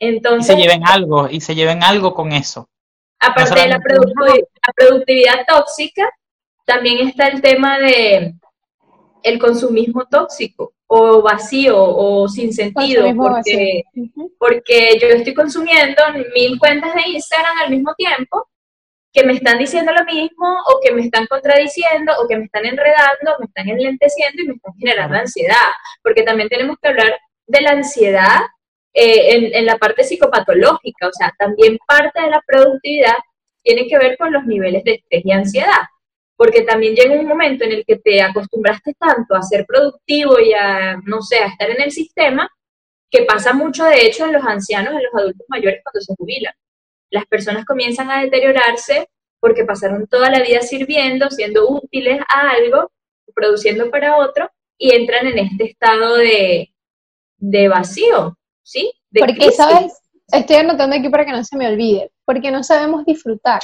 Y 0.00 0.06
Entonces, 0.08 0.56
se 0.56 0.60
lleven 0.60 0.82
algo, 0.84 1.28
y 1.30 1.40
se 1.40 1.54
lleven 1.54 1.84
algo 1.84 2.14
con 2.14 2.32
eso. 2.32 2.68
Aparte 3.20 3.50
de 3.50 3.68
la, 3.68 3.76
solamente- 3.76 3.94
productivi- 3.94 4.46
la 4.66 4.72
productividad 4.74 5.46
tóxica, 5.46 6.10
también 6.64 7.06
está 7.06 7.28
el 7.28 7.40
tema 7.42 7.78
de 7.78 8.34
el 9.22 9.38
consumismo 9.38 10.06
tóxico 10.06 10.72
o 10.86 11.20
vacío 11.20 11.76
o 11.78 12.26
sin 12.28 12.52
sentido, 12.54 13.04
porque, 13.14 13.82
porque 14.38 14.98
yo 15.00 15.08
estoy 15.08 15.34
consumiendo 15.34 16.02
mil 16.34 16.58
cuentas 16.58 16.94
de 16.94 17.02
Instagram 17.10 17.58
al 17.64 17.70
mismo 17.70 17.94
tiempo 17.94 18.48
que 19.12 19.24
me 19.24 19.34
están 19.34 19.58
diciendo 19.58 19.92
lo 19.92 20.04
mismo 20.04 20.46
o 20.68 20.80
que 20.82 20.92
me 20.92 21.02
están 21.02 21.26
contradiciendo 21.26 22.12
o 22.22 22.26
que 22.28 22.38
me 22.38 22.44
están 22.44 22.64
enredando, 22.64 23.36
me 23.40 23.46
están 23.46 23.68
enlenteciendo 23.68 24.42
y 24.42 24.46
me 24.46 24.54
están 24.54 24.72
generando 24.78 25.16
ansiedad, 25.18 25.68
porque 26.02 26.22
también 26.22 26.48
tenemos 26.48 26.76
que 26.80 26.88
hablar 26.88 27.18
de 27.46 27.60
la 27.60 27.70
ansiedad 27.72 28.38
eh, 28.92 29.34
en, 29.34 29.54
en 29.54 29.66
la 29.66 29.78
parte 29.78 30.04
psicopatológica, 30.04 31.08
o 31.08 31.12
sea, 31.12 31.32
también 31.38 31.78
parte 31.86 32.22
de 32.22 32.30
la 32.30 32.42
productividad 32.46 33.16
tiene 33.62 33.86
que 33.86 33.98
ver 33.98 34.16
con 34.16 34.32
los 34.32 34.44
niveles 34.44 34.84
de 34.84 34.94
estrés 34.94 35.22
y 35.24 35.32
ansiedad, 35.32 35.82
porque 36.36 36.62
también 36.62 36.94
llega 36.94 37.20
un 37.20 37.26
momento 37.26 37.64
en 37.64 37.72
el 37.72 37.84
que 37.84 37.96
te 37.96 38.22
acostumbraste 38.22 38.94
tanto 38.98 39.34
a 39.34 39.42
ser 39.42 39.66
productivo 39.66 40.40
y 40.40 40.54
a, 40.54 40.96
no 41.04 41.20
sé, 41.22 41.38
a 41.38 41.46
estar 41.48 41.70
en 41.70 41.82
el 41.82 41.90
sistema, 41.90 42.50
que 43.10 43.22
pasa 43.22 43.52
mucho 43.52 43.84
de 43.84 44.06
hecho 44.06 44.24
en 44.24 44.32
los 44.32 44.44
ancianos, 44.44 44.94
en 44.94 45.02
los 45.02 45.14
adultos 45.14 45.46
mayores 45.48 45.80
cuando 45.82 46.00
se 46.00 46.14
jubilan. 46.16 46.54
Las 47.10 47.26
personas 47.26 47.64
comienzan 47.64 48.10
a 48.10 48.22
deteriorarse 48.22 49.08
porque 49.40 49.64
pasaron 49.64 50.06
toda 50.06 50.30
la 50.30 50.40
vida 50.40 50.62
sirviendo, 50.62 51.30
siendo 51.30 51.68
útiles 51.68 52.20
a 52.28 52.50
algo, 52.50 52.92
produciendo 53.34 53.90
para 53.90 54.16
otro, 54.18 54.50
y 54.78 54.94
entran 54.94 55.26
en 55.26 55.38
este 55.38 55.64
estado 55.64 56.16
de, 56.16 56.72
de 57.38 57.68
vacío, 57.68 58.38
¿sí? 58.62 58.92
porque, 59.18 59.52
¿sabes? 59.52 60.00
Estoy 60.28 60.56
anotando 60.56 60.96
aquí 60.96 61.08
para 61.08 61.24
que 61.24 61.32
no 61.32 61.42
se 61.44 61.56
me 61.56 61.66
olvide, 61.66 62.12
porque 62.24 62.50
no 62.50 62.62
sabemos 62.62 63.04
disfrutar. 63.04 63.60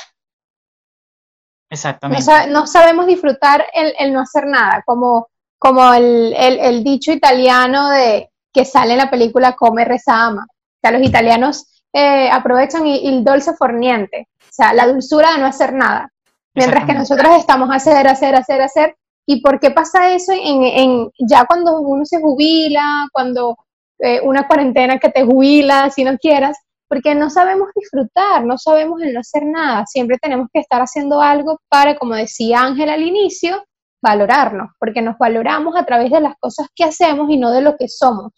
Exactamente. 1.70 2.24
No, 2.48 2.66
sabemos 2.66 3.06
disfrutar 3.06 3.66
el, 3.72 4.12
no 4.12 4.20
hacer 4.20 4.46
nada, 4.46 4.82
como, 4.85 5.28
como 5.59 5.92
el, 5.92 6.82
dicho 6.85 7.12
italiano 7.12 7.90
de 7.90 8.30
que 8.52 8.64
sale 8.64 8.92
en 8.92 8.98
la 8.98 9.11
película 9.11 9.54
Come, 9.54 9.85
reza, 9.85 10.26
ama. 10.26 10.46
O 10.48 10.78
sea, 10.80 10.90
los 10.96 11.06
italianos 11.06 11.82
eh, 11.92 12.28
aprovechan 12.30 12.87
el 12.87 13.24
dulce 13.24 13.54
forniente, 13.54 14.28
o 14.40 14.52
sea, 14.52 14.72
la 14.72 14.87
dulzura 14.87 15.32
de 15.32 15.38
no 15.38 15.46
hacer 15.46 15.72
nada. 15.72 16.11
Mientras 16.54 16.87
que 16.87 16.94
nosotros 16.94 17.37
estamos 17.37 17.70
a 17.70 17.74
hacer, 17.74 18.09
hacer, 18.09 18.35
hacer, 18.35 18.62
hacer. 18.62 18.96
¿Y 19.26 19.42
por 19.42 19.61
qué 19.61 19.70
pasa 19.72 20.12
eso 20.12 20.32
en, 20.32 20.62
en 20.62 21.11
ya 21.18 21.44
cuando 21.44 21.80
uno 21.80 22.04
se 22.06 22.20
jubila, 22.20 23.06
cuando 23.12 23.56
eh, 23.98 24.20
una 24.22 24.46
cuarentena 24.46 24.98
que 24.98 25.11
te 25.11 25.24
jubila, 25.24 25.90
si 25.90 26.04
no 26.04 26.16
quieras? 26.18 26.56
porque 26.88 27.14
no 27.14 27.30
sabemos 27.30 27.68
disfrutar, 27.74 28.44
no 28.44 28.59
sabemos 28.59 29.02
el 29.02 29.12
no 29.12 29.20
hacer 29.20 29.44
nada, 29.44 29.87
siempre 29.87 30.18
tenemos 30.18 30.48
que 30.52 30.61
estar 30.61 30.80
haciendo 30.80 31.20
algo 31.20 31.61
para, 31.68 31.96
como 31.96 32.14
decía 32.14 32.61
Ángel 32.61 32.90
al 32.90 33.02
inicio, 33.02 33.64
valorarnos, 34.02 34.70
porque 34.78 35.02
nos 35.02 35.18
valoramos 35.18 35.74
a 35.76 35.85
través 35.85 36.11
de 36.11 36.20
las 36.20 36.35
cosas 36.38 36.68
que 36.74 36.85
hacemos 36.85 37.28
y 37.30 37.38
no 37.38 37.50
de 37.50 37.62
lo 37.62 37.76
que 37.76 37.88
somos. 37.88 38.32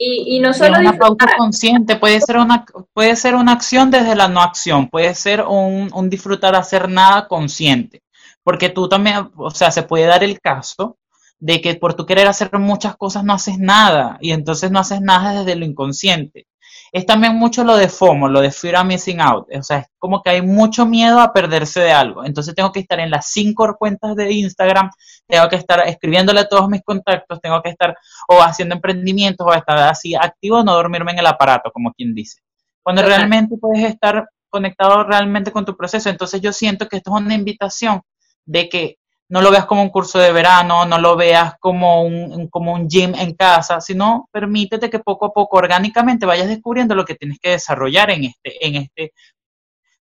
Y, 0.00 0.38
no 0.38 0.54
solo 0.54 0.78
una 0.78 0.96
pauta 0.96 1.26
consciente, 1.36 1.96
puede 1.96 2.20
ser 2.20 2.36
una, 2.36 2.64
puede 2.92 3.16
ser 3.16 3.34
una 3.34 3.50
acción 3.50 3.90
desde 3.90 4.14
la 4.14 4.28
no 4.28 4.40
acción, 4.40 4.88
puede 4.88 5.12
ser 5.12 5.42
un, 5.42 5.90
un 5.92 6.08
disfrutar 6.08 6.54
hacer 6.54 6.88
nada 6.88 7.26
consciente, 7.26 8.02
porque 8.44 8.68
tú 8.68 8.88
también, 8.88 9.28
o 9.36 9.50
sea, 9.50 9.72
se 9.72 9.82
puede 9.82 10.06
dar 10.06 10.22
el 10.22 10.40
caso 10.40 10.98
de 11.40 11.60
que 11.60 11.74
por 11.76 11.94
tu 11.94 12.06
querer 12.06 12.26
hacer 12.26 12.50
muchas 12.58 12.96
cosas 12.96 13.24
no 13.24 13.32
haces 13.32 13.58
nada 13.58 14.18
y 14.20 14.32
entonces 14.32 14.70
no 14.70 14.80
haces 14.80 15.00
nada 15.00 15.40
desde 15.40 15.56
lo 15.56 15.64
inconsciente 15.64 16.46
es 16.92 17.06
también 17.06 17.34
mucho 17.36 17.64
lo 17.64 17.76
de 17.76 17.88
FOMO, 17.88 18.28
lo 18.28 18.40
de 18.40 18.50
Fear 18.50 18.76
of 18.76 18.86
Missing 18.86 19.20
Out. 19.20 19.48
O 19.54 19.62
sea, 19.62 19.78
es 19.78 19.86
como 19.98 20.22
que 20.22 20.30
hay 20.30 20.42
mucho 20.42 20.86
miedo 20.86 21.20
a 21.20 21.32
perderse 21.32 21.80
de 21.80 21.92
algo. 21.92 22.24
Entonces 22.24 22.54
tengo 22.54 22.72
que 22.72 22.80
estar 22.80 22.98
en 23.00 23.10
las 23.10 23.30
cinco 23.30 23.76
cuentas 23.78 24.16
de 24.16 24.32
Instagram, 24.32 24.90
tengo 25.26 25.48
que 25.48 25.56
estar 25.56 25.86
escribiéndole 25.86 26.40
a 26.40 26.48
todos 26.48 26.68
mis 26.68 26.82
contactos, 26.82 27.40
tengo 27.40 27.60
que 27.62 27.70
estar 27.70 27.96
o 28.28 28.40
haciendo 28.40 28.74
emprendimientos 28.74 29.46
o 29.46 29.52
estar 29.52 29.78
así 29.78 30.14
activo, 30.14 30.62
no 30.64 30.74
dormirme 30.74 31.12
en 31.12 31.18
el 31.18 31.26
aparato, 31.26 31.70
como 31.72 31.92
quien 31.92 32.14
dice. 32.14 32.40
Cuando 32.82 33.02
realmente 33.02 33.56
puedes 33.60 33.84
estar 33.84 34.28
conectado 34.48 35.04
realmente 35.04 35.52
con 35.52 35.66
tu 35.66 35.76
proceso. 35.76 36.08
Entonces 36.08 36.40
yo 36.40 36.52
siento 36.54 36.88
que 36.88 36.96
esto 36.96 37.14
es 37.14 37.22
una 37.22 37.34
invitación 37.34 38.00
de 38.46 38.68
que 38.70 38.96
no 39.30 39.42
lo 39.42 39.50
veas 39.50 39.66
como 39.66 39.82
un 39.82 39.90
curso 39.90 40.18
de 40.18 40.32
verano, 40.32 40.86
no 40.86 40.98
lo 40.98 41.16
veas 41.16 41.54
como 41.60 42.02
un, 42.02 42.48
como 42.48 42.72
un 42.72 42.88
gym 42.88 43.14
en 43.14 43.34
casa, 43.34 43.80
sino 43.80 44.28
permítete 44.32 44.88
que 44.88 45.00
poco 45.00 45.26
a 45.26 45.32
poco, 45.32 45.58
orgánicamente, 45.58 46.26
vayas 46.26 46.48
descubriendo 46.48 46.94
lo 46.94 47.04
que 47.04 47.14
tienes 47.14 47.38
que 47.38 47.50
desarrollar 47.50 48.10
en 48.10 48.24
este, 48.24 48.66
en 48.66 48.76
este, 48.76 49.12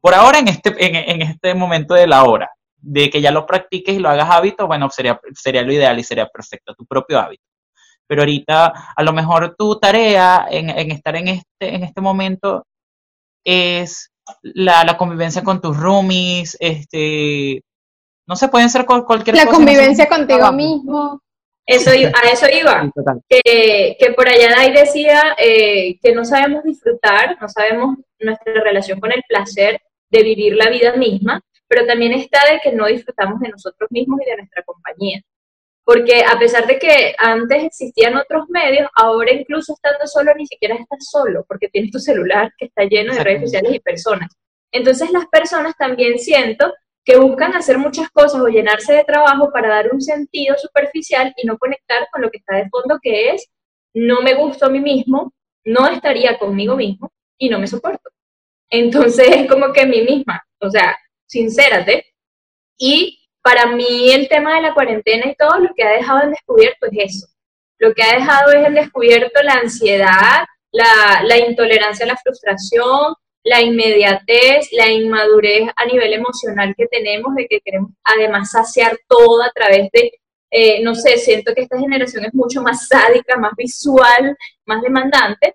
por 0.00 0.14
ahora 0.14 0.38
en 0.38 0.48
este, 0.48 1.12
en, 1.12 1.22
este 1.22 1.54
momento 1.54 1.94
de 1.94 2.06
la 2.06 2.24
hora, 2.24 2.50
de 2.76 3.10
que 3.10 3.20
ya 3.20 3.32
lo 3.32 3.44
practiques 3.44 3.96
y 3.96 3.98
lo 3.98 4.08
hagas 4.08 4.30
hábito, 4.30 4.68
bueno, 4.68 4.88
sería, 4.90 5.20
sería 5.34 5.62
lo 5.62 5.72
ideal 5.72 5.98
y 5.98 6.04
sería 6.04 6.28
perfecto, 6.28 6.74
tu 6.74 6.86
propio 6.86 7.18
hábito. 7.18 7.42
Pero 8.06 8.22
ahorita, 8.22 8.94
a 8.96 9.02
lo 9.02 9.12
mejor 9.12 9.54
tu 9.58 9.78
tarea 9.78 10.46
en, 10.50 10.70
estar 10.92 11.16
en 11.16 11.28
este, 11.28 11.74
en 11.74 11.82
este 11.84 12.00
momento 12.00 12.64
es 13.44 14.10
la, 14.42 14.84
la 14.84 14.96
convivencia 14.96 15.42
con 15.42 15.60
tus 15.60 15.76
roomies, 15.76 16.56
este, 16.60 17.62
no 18.28 18.36
se 18.36 18.48
pueden 18.48 18.68
ser 18.68 18.84
cualquier 18.84 19.34
cosa. 19.34 19.44
La 19.46 19.50
convivencia 19.50 20.06
contigo 20.06 20.52
mismo. 20.52 21.22
Eso, 21.66 21.90
a 21.90 22.30
eso 22.30 22.46
iba. 22.50 22.90
que, 23.28 23.96
que, 23.98 24.12
por 24.12 24.28
allá 24.28 24.48
Dai 24.50 24.72
decía 24.72 25.34
eh, 25.36 25.98
que 26.00 26.14
no 26.14 26.24
sabemos 26.24 26.64
disfrutar, 26.64 27.36
no 27.40 27.48
sabemos 27.48 27.98
nuestra 28.20 28.54
relación 28.62 29.00
con 29.00 29.12
el 29.12 29.22
placer 29.28 29.80
de 30.10 30.22
vivir 30.22 30.56
la 30.56 30.70
vida 30.70 30.94
misma, 30.96 31.42
pero 31.66 31.84
también 31.86 32.12
está 32.12 32.40
de 32.50 32.60
que 32.60 32.72
no 32.72 32.86
disfrutamos 32.86 33.40
de 33.40 33.50
nosotros 33.50 33.90
mismos 33.90 34.20
y 34.24 34.30
de 34.30 34.36
nuestra 34.38 34.62
compañía. 34.62 35.20
Porque 35.84 36.22
a 36.22 36.38
pesar 36.38 36.66
de 36.66 36.78
que 36.78 37.14
antes 37.18 37.64
existían 37.64 38.16
otros 38.16 38.48
medios, 38.48 38.88
ahora 38.94 39.32
incluso 39.32 39.74
estando 39.74 40.06
solo 40.06 40.34
ni 40.34 40.46
siquiera 40.46 40.74
estás 40.74 41.06
solo, 41.10 41.44
porque 41.46 41.68
tienes 41.68 41.90
tu 41.90 41.98
celular 41.98 42.50
que 42.58 42.66
está 42.66 42.84
lleno 42.84 43.14
de 43.14 43.24
redes 43.24 43.42
sociales 43.42 43.74
y 43.74 43.80
personas. 43.80 44.30
Entonces 44.72 45.10
las 45.10 45.26
personas 45.26 45.74
también 45.78 46.18
siento 46.18 46.72
que 47.08 47.16
buscan 47.16 47.54
hacer 47.54 47.78
muchas 47.78 48.10
cosas 48.10 48.38
o 48.38 48.48
llenarse 48.48 48.92
de 48.92 49.02
trabajo 49.02 49.50
para 49.50 49.70
dar 49.70 49.88
un 49.90 49.98
sentido 49.98 50.54
superficial 50.58 51.32
y 51.38 51.46
no 51.46 51.56
conectar 51.56 52.06
con 52.12 52.20
lo 52.20 52.30
que 52.30 52.36
está 52.36 52.56
de 52.56 52.68
fondo, 52.68 52.98
que 53.00 53.30
es, 53.30 53.48
no 53.94 54.20
me 54.20 54.34
gusto 54.34 54.66
a 54.66 54.68
mí 54.68 54.78
mismo, 54.78 55.32
no 55.64 55.88
estaría 55.88 56.38
conmigo 56.38 56.76
mismo 56.76 57.10
y 57.38 57.48
no 57.48 57.58
me 57.58 57.66
soporto. 57.66 58.10
Entonces 58.68 59.26
es 59.26 59.48
como 59.48 59.72
que 59.72 59.86
mí 59.86 60.02
misma, 60.02 60.46
o 60.60 60.68
sea, 60.68 60.98
sincérate. 61.26 62.04
Y 62.76 63.18
para 63.40 63.64
mí 63.64 64.10
el 64.12 64.28
tema 64.28 64.56
de 64.56 64.60
la 64.60 64.74
cuarentena 64.74 65.28
y 65.28 65.34
todo 65.34 65.60
lo 65.60 65.70
que 65.74 65.84
ha 65.84 65.92
dejado 65.92 66.24
en 66.24 66.32
descubierto 66.32 66.88
es 66.92 67.14
eso. 67.14 67.26
Lo 67.78 67.94
que 67.94 68.02
ha 68.02 68.16
dejado 68.16 68.52
es 68.52 68.66
en 68.66 68.74
descubierto 68.74 69.42
la 69.42 69.54
ansiedad, 69.54 70.44
la, 70.72 71.22
la 71.24 71.38
intolerancia 71.38 72.04
la 72.04 72.18
frustración, 72.18 73.14
la 73.44 73.62
inmediatez, 73.62 74.68
la 74.72 74.90
inmadurez 74.90 75.70
a 75.76 75.86
nivel 75.86 76.12
emocional 76.12 76.74
que 76.76 76.86
tenemos, 76.86 77.34
de 77.34 77.46
que 77.46 77.60
queremos 77.60 77.92
además 78.04 78.50
saciar 78.50 78.98
todo 79.08 79.42
a 79.42 79.50
través 79.54 79.90
de, 79.92 80.12
eh, 80.50 80.82
no 80.82 80.94
sé, 80.94 81.18
siento 81.18 81.54
que 81.54 81.62
esta 81.62 81.78
generación 81.78 82.24
es 82.24 82.34
mucho 82.34 82.62
más 82.62 82.88
sádica, 82.88 83.36
más 83.36 83.52
visual, 83.56 84.36
más 84.66 84.82
demandante, 84.82 85.54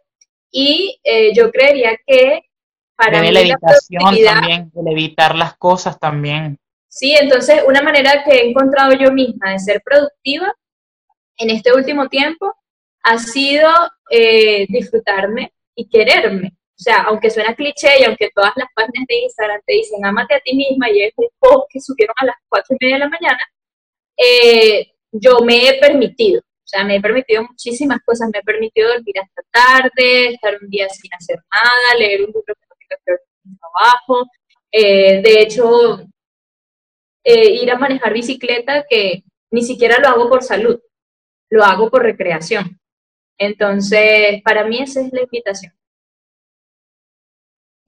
y 0.51 0.99
eh, 1.03 1.33
yo 1.35 1.51
creería 1.51 1.97
que 2.05 2.41
para 2.95 3.21
mí 3.21 3.31
la 3.31 3.41
evitación 3.41 4.03
también, 4.23 4.71
el 4.75 4.91
evitar 4.91 5.35
las 5.35 5.57
cosas 5.57 5.99
también. 5.99 6.59
Sí, 6.87 7.15
entonces 7.19 7.63
una 7.67 7.81
manera 7.81 8.23
que 8.23 8.31
he 8.31 8.49
encontrado 8.49 8.93
yo 8.93 9.11
misma 9.11 9.51
de 9.51 9.59
ser 9.59 9.81
productiva 9.83 10.53
en 11.37 11.49
este 11.49 11.73
último 11.73 12.07
tiempo 12.07 12.53
ha 13.03 13.17
sido 13.17 13.69
eh, 14.11 14.67
disfrutarme 14.69 15.51
y 15.75 15.89
quererme. 15.89 16.55
O 16.75 16.83
sea, 16.83 17.03
aunque 17.03 17.29
suena 17.29 17.55
cliché 17.55 17.99
y 17.99 18.03
aunque 18.03 18.31
todas 18.33 18.51
las 18.55 18.67
páginas 18.75 19.05
de 19.07 19.15
Instagram 19.21 19.61
te 19.65 19.73
dicen 19.73 20.05
amate 20.05 20.35
a 20.35 20.39
ti 20.39 20.55
misma 20.55 20.89
y 20.89 21.03
es 21.03 21.13
un 21.15 21.27
post 21.39 21.67
que 21.69 21.79
subieron 21.79 22.15
a 22.17 22.25
las 22.25 22.35
cuatro 22.49 22.75
y 22.75 22.83
media 22.83 22.95
de 22.95 22.99
la 22.99 23.09
mañana, 23.09 23.39
eh, 24.17 24.93
yo 25.11 25.39
me 25.41 25.69
he 25.69 25.79
permitido, 25.79 26.41
o 26.41 26.67
sea, 26.67 26.83
me 26.83 26.95
he 26.95 27.01
permitido 27.01 27.43
muchísimas 27.43 27.99
cosas, 28.03 28.29
me 28.33 28.39
he 28.39 28.43
permitido 28.43 28.89
dormir 28.89 29.15
hasta 29.19 29.43
tarde, 29.51 30.29
estar 30.29 30.57
un 30.61 30.69
día 30.69 30.89
sin 30.89 31.13
hacer 31.13 31.37
nada, 31.51 31.97
leer 31.99 32.21
un 32.21 32.27
libro 32.27 32.43
que 32.45 32.53
no 32.67 32.75
tenga 32.79 33.01
que 33.05 33.23
mi 33.43 33.57
trabajo, 33.57 34.27
eh, 34.71 35.21
de 35.21 35.41
hecho, 35.41 35.99
eh, 37.23 37.51
ir 37.61 37.71
a 37.71 37.77
manejar 37.77 38.13
bicicleta 38.13 38.85
que 38.89 39.23
ni 39.51 39.61
siquiera 39.61 39.99
lo 39.99 40.07
hago 40.09 40.29
por 40.29 40.43
salud, 40.43 40.79
lo 41.51 41.63
hago 41.63 41.89
por 41.91 42.03
recreación. 42.03 42.79
Entonces, 43.37 44.41
para 44.43 44.65
mí 44.65 44.79
esa 44.79 45.01
es 45.01 45.13
la 45.13 45.21
invitación. 45.21 45.73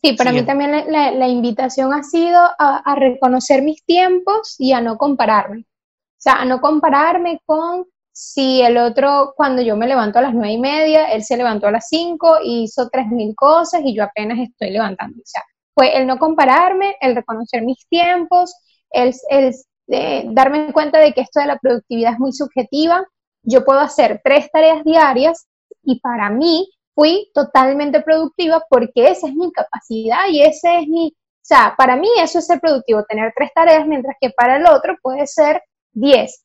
Sí, 0.06 0.14
para 0.14 0.32
mí 0.32 0.45
también 0.45 0.72
la, 0.88 1.28
invitación 1.28 1.91
ha 1.91 2.03
sido 2.03 2.39
a, 2.60 2.95
reconocer 2.95 3.64
mis 3.64 3.84
tiempos 3.86 4.56
y 4.60 4.72
a 4.72 4.80
no 4.80 4.99
compararme. 4.99 5.62
O 5.62 6.20
sea, 6.20 6.34
a 6.34 6.45
no 6.45 6.62
compararme 6.62 7.41
con 7.43 7.86
si 8.12 8.62
el 8.62 8.78
otro, 8.78 9.34
cuando 9.36 9.64
yo 9.64 9.76
me 9.76 9.88
levanto 9.88 10.20
a 10.20 10.22
las 10.22 10.36
nueve 10.36 10.51
y 10.51 10.60
media, 10.60 11.12
él 11.12 11.24
se 11.24 11.38
levantó 11.38 11.66
a 11.68 11.72
las 11.72 11.88
cinco 11.89 12.36
y 12.43 12.66
hizo 12.66 12.88
tres 12.89 13.08
mil 13.08 13.34
cosas 13.36 13.82
y 13.84 13.95
yo 13.95 14.03
apenas 14.03 14.38
estoy 14.38 14.70
levantando. 14.70 15.18
O 15.18 15.26
sea, 15.26 15.41
fue 15.74 15.97
el 15.97 16.06
no 16.06 16.20
compararme, 16.20 16.95
el 17.01 17.16
reconocer 17.16 17.64
mis 17.64 17.88
tiempos, 17.88 18.53
el, 18.91 19.12
el 19.32 19.56
eh, 19.88 20.26
darme 20.28 20.72
cuenta 20.72 20.99
de 20.99 21.14
que 21.14 21.22
esto 21.22 21.39
de 21.39 21.47
la 21.47 21.58
productividad 21.58 22.14
es 22.14 22.20
muy 22.20 22.32
subjetiva. 22.32 23.03
Yo 23.41 23.66
puedo 23.66 23.80
hacer 23.80 24.22
tres 24.24 24.51
tareas 24.51 24.84
diarias 24.84 25.47
y 25.82 25.99
para 25.99 26.30
mí 26.30 26.70
fui 26.96 27.30
totalmente 27.34 28.02
productiva 28.02 28.64
porque 28.70 29.10
esa 29.10 29.28
es 29.28 29.36
mi 29.36 29.52
capacidad 29.52 30.28
y 30.30 30.41
ese 30.41 30.80
es 30.80 30.88
mi, 30.88 31.14
o 31.46 31.48
sea, 31.48 31.76
para 31.78 31.96
mí 31.96 32.08
eso 32.20 32.39
es 32.39 32.48
ser 32.48 32.60
productivo, 32.60 33.04
tener 33.04 33.32
tres 33.36 33.52
tareas, 33.54 33.86
mientras 33.86 34.16
que 34.20 34.32
para 34.32 34.56
el 34.56 34.66
otro 34.66 34.96
puede 35.00 35.28
ser 35.28 35.62
diez. 35.91 36.43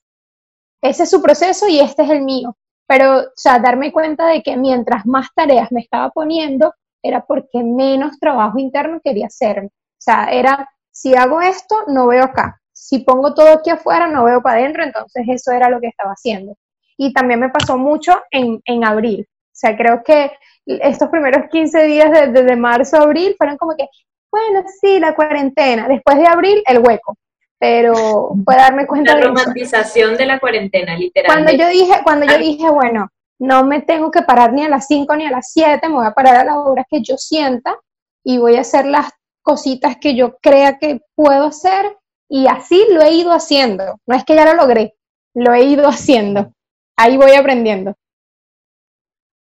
Ese 0.82 1.04
es 1.04 1.10
su 1.10 1.22
proceso 1.22 1.68
y 1.68 1.80
este 1.80 2.02
es 2.02 2.10
el 2.10 2.20
mío. 2.20 2.54
Pero, 2.86 3.20
o 3.20 3.32
sea, 3.34 3.58
darme 3.60 3.92
cuenta 3.92 4.26
de 4.26 4.42
que 4.42 4.58
mientras 4.58 5.06
más 5.06 5.28
tareas 5.34 5.72
me 5.72 5.80
estaba 5.80 6.10
poniendo, 6.10 6.74
era 7.02 7.24
porque 7.24 7.62
menos 7.62 8.18
trabajo 8.18 8.58
interno 8.58 9.00
quería 9.02 9.28
hacer. 9.28 9.60
O 9.64 9.70
sea, 9.96 10.24
era, 10.32 10.68
si 10.90 11.14
hago 11.14 11.40
esto, 11.40 11.76
no 11.86 12.08
veo 12.08 12.24
acá. 12.24 12.60
Si 12.70 12.98
pongo 12.98 13.32
todo 13.32 13.54
aquí 13.54 13.70
afuera, 13.70 14.06
no 14.06 14.24
veo 14.24 14.42
para 14.42 14.58
adentro, 14.60 14.82
entonces 14.82 15.24
eso 15.28 15.52
era 15.52 15.70
lo 15.70 15.80
que 15.80 15.86
estaba 15.88 16.12
haciendo. 16.12 16.56
Y 16.98 17.14
también 17.14 17.40
me 17.40 17.48
pasó 17.48 17.78
mucho 17.78 18.20
en, 18.30 18.60
en 18.66 18.84
abril. 18.84 19.26
O 19.60 19.66
sea, 19.66 19.76
creo 19.76 20.02
que 20.02 20.32
estos 20.64 21.10
primeros 21.10 21.50
15 21.50 21.84
días 21.84 22.10
desde 22.10 22.44
de 22.44 22.56
marzo 22.56 22.96
a 22.96 23.02
abril 23.02 23.34
fueron 23.36 23.58
como 23.58 23.76
que, 23.76 23.88
bueno, 24.32 24.64
sí, 24.80 24.98
la 24.98 25.14
cuarentena. 25.14 25.86
Después 25.86 26.16
de 26.16 26.26
abril, 26.26 26.62
el 26.66 26.78
hueco. 26.78 27.18
Pero 27.58 28.30
fue 28.42 28.56
darme 28.56 28.86
cuenta 28.86 29.16
la 29.16 29.26
romantización 29.26 30.16
de 30.16 30.24
la 30.24 30.40
cuarentena, 30.40 30.96
literalmente. 30.96 31.58
Cuando 31.58 31.62
yo 31.62 31.78
dije, 31.78 32.00
cuando 32.02 32.24
yo 32.24 32.38
dije, 32.38 32.70
bueno, 32.70 33.08
no 33.38 33.66
me 33.66 33.82
tengo 33.82 34.10
que 34.10 34.22
parar 34.22 34.54
ni 34.54 34.64
a 34.64 34.70
las 34.70 34.86
5 34.86 35.14
ni 35.16 35.26
a 35.26 35.30
las 35.30 35.52
7, 35.52 35.86
me 35.88 35.96
voy 35.96 36.06
a 36.06 36.12
parar 36.12 36.36
a 36.36 36.44
las 36.44 36.56
horas 36.56 36.86
que 36.88 37.02
yo 37.02 37.18
sienta 37.18 37.76
y 38.24 38.38
voy 38.38 38.56
a 38.56 38.62
hacer 38.62 38.86
las 38.86 39.10
cositas 39.42 39.98
que 39.98 40.14
yo 40.14 40.38
crea 40.40 40.78
que 40.78 41.02
puedo 41.14 41.44
hacer 41.44 41.98
y 42.30 42.46
así 42.46 42.86
lo 42.90 43.02
he 43.02 43.12
ido 43.12 43.32
haciendo. 43.32 44.00
No 44.06 44.16
es 44.16 44.24
que 44.24 44.36
ya 44.36 44.46
lo 44.46 44.54
logré, 44.54 44.94
lo 45.34 45.52
he 45.52 45.64
ido 45.64 45.86
haciendo. 45.86 46.54
Ahí 46.96 47.18
voy 47.18 47.32
aprendiendo. 47.32 47.94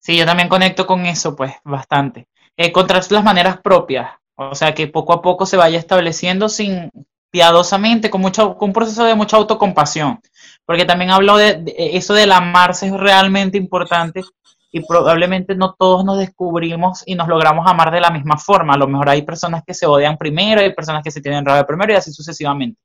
Sí, 0.04 0.18
yo 0.18 0.26
también 0.26 0.50
conecto 0.50 0.86
con 0.86 1.06
eso, 1.06 1.34
pues, 1.34 1.54
bastante. 1.64 2.28
Encontrar 2.58 3.10
las 3.10 3.24
maneras 3.24 3.60
propias, 3.60 4.12
o 4.36 4.54
sea, 4.54 4.74
que 4.74 4.88
poco 4.88 5.14
a 5.14 5.22
poco 5.22 5.46
se 5.46 5.56
vaya 5.56 5.80
estableciendo 5.80 6.50
sin 6.50 6.92
piadosamente, 7.32 8.10
con, 8.10 8.20
mucho, 8.20 8.58
con 8.58 8.70
un 8.70 8.74
proceso 8.74 9.06
de 9.06 9.16
mucha 9.16 9.38
autocompasión. 9.38 10.20
Porque 10.66 10.84
también 10.84 11.10
hablo 11.10 11.38
de, 11.38 11.64
eso 11.94 12.14
del 12.14 12.34
amarse 12.34 12.88
es 12.88 12.94
realmente 12.94 13.58
importante 13.58 14.22
y 14.74 14.82
probablemente 14.82 15.56
no 15.56 15.74
todos 15.74 16.04
nos 16.04 16.20
descubrimos 16.20 17.04
y 17.06 17.16
nos 17.16 17.30
logramos 17.30 17.66
amar 17.66 17.90
de 17.90 18.02
la 18.02 18.12
misma 18.12 18.38
forma. 18.38 18.74
A 18.74 18.78
lo 18.78 18.88
mejor 18.90 19.08
hay 19.10 19.22
personas 19.22 19.64
que 19.66 19.74
se 19.74 19.86
odian 19.86 20.18
primero, 20.18 20.60
hay 20.60 20.74
personas 20.74 21.02
que 21.02 21.12
se 21.12 21.22
tienen 21.22 21.46
rabia 21.46 21.66
primero 21.66 21.94
y 21.94 21.96
así 21.96 22.12
sucesivamente. 22.12 22.80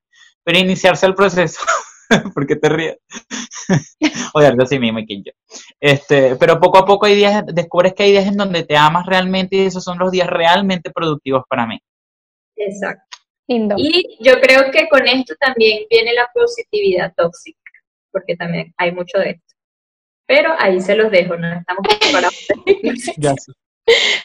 Pero 0.44 0.58
iniciarse 0.60 1.04
el 1.04 1.16
proceso 1.16 1.60
porque 2.34 2.56
te 2.56 2.68
ríes. 2.68 2.96
Odiarte 4.34 4.62
así 4.62 4.78
mismo 4.78 5.00
que 5.06 5.22
yo. 5.22 5.32
Este, 5.80 6.36
pero 6.36 6.60
poco 6.60 6.78
a 6.78 6.86
poco 6.86 7.06
hay 7.06 7.14
días, 7.16 7.44
descubres 7.46 7.94
que 7.94 8.04
hay 8.04 8.12
días 8.12 8.26
en 8.26 8.36
donde 8.36 8.64
te 8.64 8.76
amas 8.76 9.06
realmente 9.06 9.56
y 9.56 9.66
esos 9.66 9.84
son 9.84 9.98
los 9.98 10.10
días 10.10 10.28
realmente 10.28 10.90
productivos 10.90 11.44
para 11.48 11.66
mí. 11.66 11.80
Exacto. 12.56 13.08
Y 13.48 14.18
yo 14.20 14.40
creo 14.40 14.70
que 14.70 14.88
con 14.88 15.06
esto 15.06 15.34
también 15.40 15.84
viene 15.88 16.12
la 16.12 16.28
positividad 16.34 17.14
tóxica, 17.16 17.58
porque 18.12 18.36
también 18.36 18.74
hay 18.76 18.92
mucho 18.92 19.18
de 19.18 19.30
esto. 19.30 19.54
Pero 20.26 20.54
ahí 20.58 20.80
se 20.80 20.94
los 20.94 21.10
dejo, 21.10 21.36
no 21.36 21.48
estamos 21.48 21.86
preparados. 21.98 22.46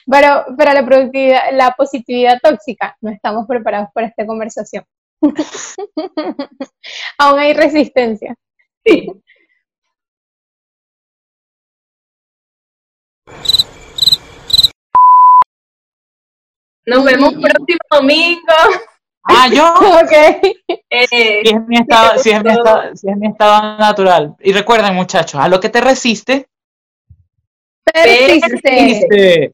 Pero 0.06 0.46
para 0.58 0.74
la 0.74 0.86
productividad, 0.86 1.54
la 1.54 1.72
positividad 1.72 2.38
tóxica, 2.44 2.98
no 3.00 3.12
estamos 3.12 3.48
preparados 3.48 3.88
para 3.94 4.08
esta 4.08 4.26
conversación. 4.26 4.84
Aún 7.18 7.40
hay 7.40 7.54
resistencia. 7.54 8.36
Sí. 8.86 9.08
Nos 16.86 17.06
vemos 17.06 17.34
próximo 17.34 17.80
domingo. 17.90 18.42
Ah, 19.24 19.48
yo. 19.48 19.74
ok. 20.04 20.12
Eh, 20.90 21.08
si, 21.08 21.50
es 21.50 21.68
mi 21.68 21.78
estado, 21.78 22.20
si, 22.20 22.32
es 22.32 22.44
mi 22.44 22.52
estado, 22.52 22.96
si 22.96 23.10
es 23.10 23.18
mi 23.18 23.28
estado 23.28 23.78
natural. 23.78 24.36
Y 24.42 24.52
recuerden, 24.52 24.94
muchachos, 24.94 25.40
a 25.40 25.48
lo 25.48 25.62
que 25.62 25.70
te 25.70 25.80
resiste, 25.80 26.50
persiste. 27.84 29.54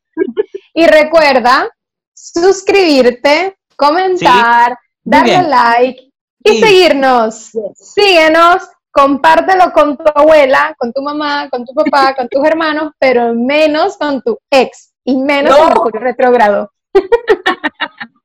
Y 0.74 0.88
recuerda 0.88 1.70
suscribirte, 2.14 3.58
comentar, 3.76 4.78
darle 5.10 5.44
like 5.44 6.12
y 6.44 6.60
seguirnos. 6.60 7.52
Síguenos, 7.74 8.70
compártelo 8.92 9.72
con 9.74 9.98
tu 9.98 10.04
abuela, 10.14 10.76
con 10.78 10.94
tu 10.94 11.02
mamá, 11.02 11.50
con 11.50 11.66
tu 11.66 11.74
papá, 11.74 12.14
con 12.18 12.28
tus 12.30 12.46
hermanos, 12.46 12.94
pero 13.00 13.34
menos 13.34 13.98
con 13.98 14.22
tu 14.22 14.38
ex 14.52 14.94
y 15.04 15.18
menos 15.18 15.58
con 15.58 15.92
tu 15.92 16.00
retrogrado. 16.00 16.72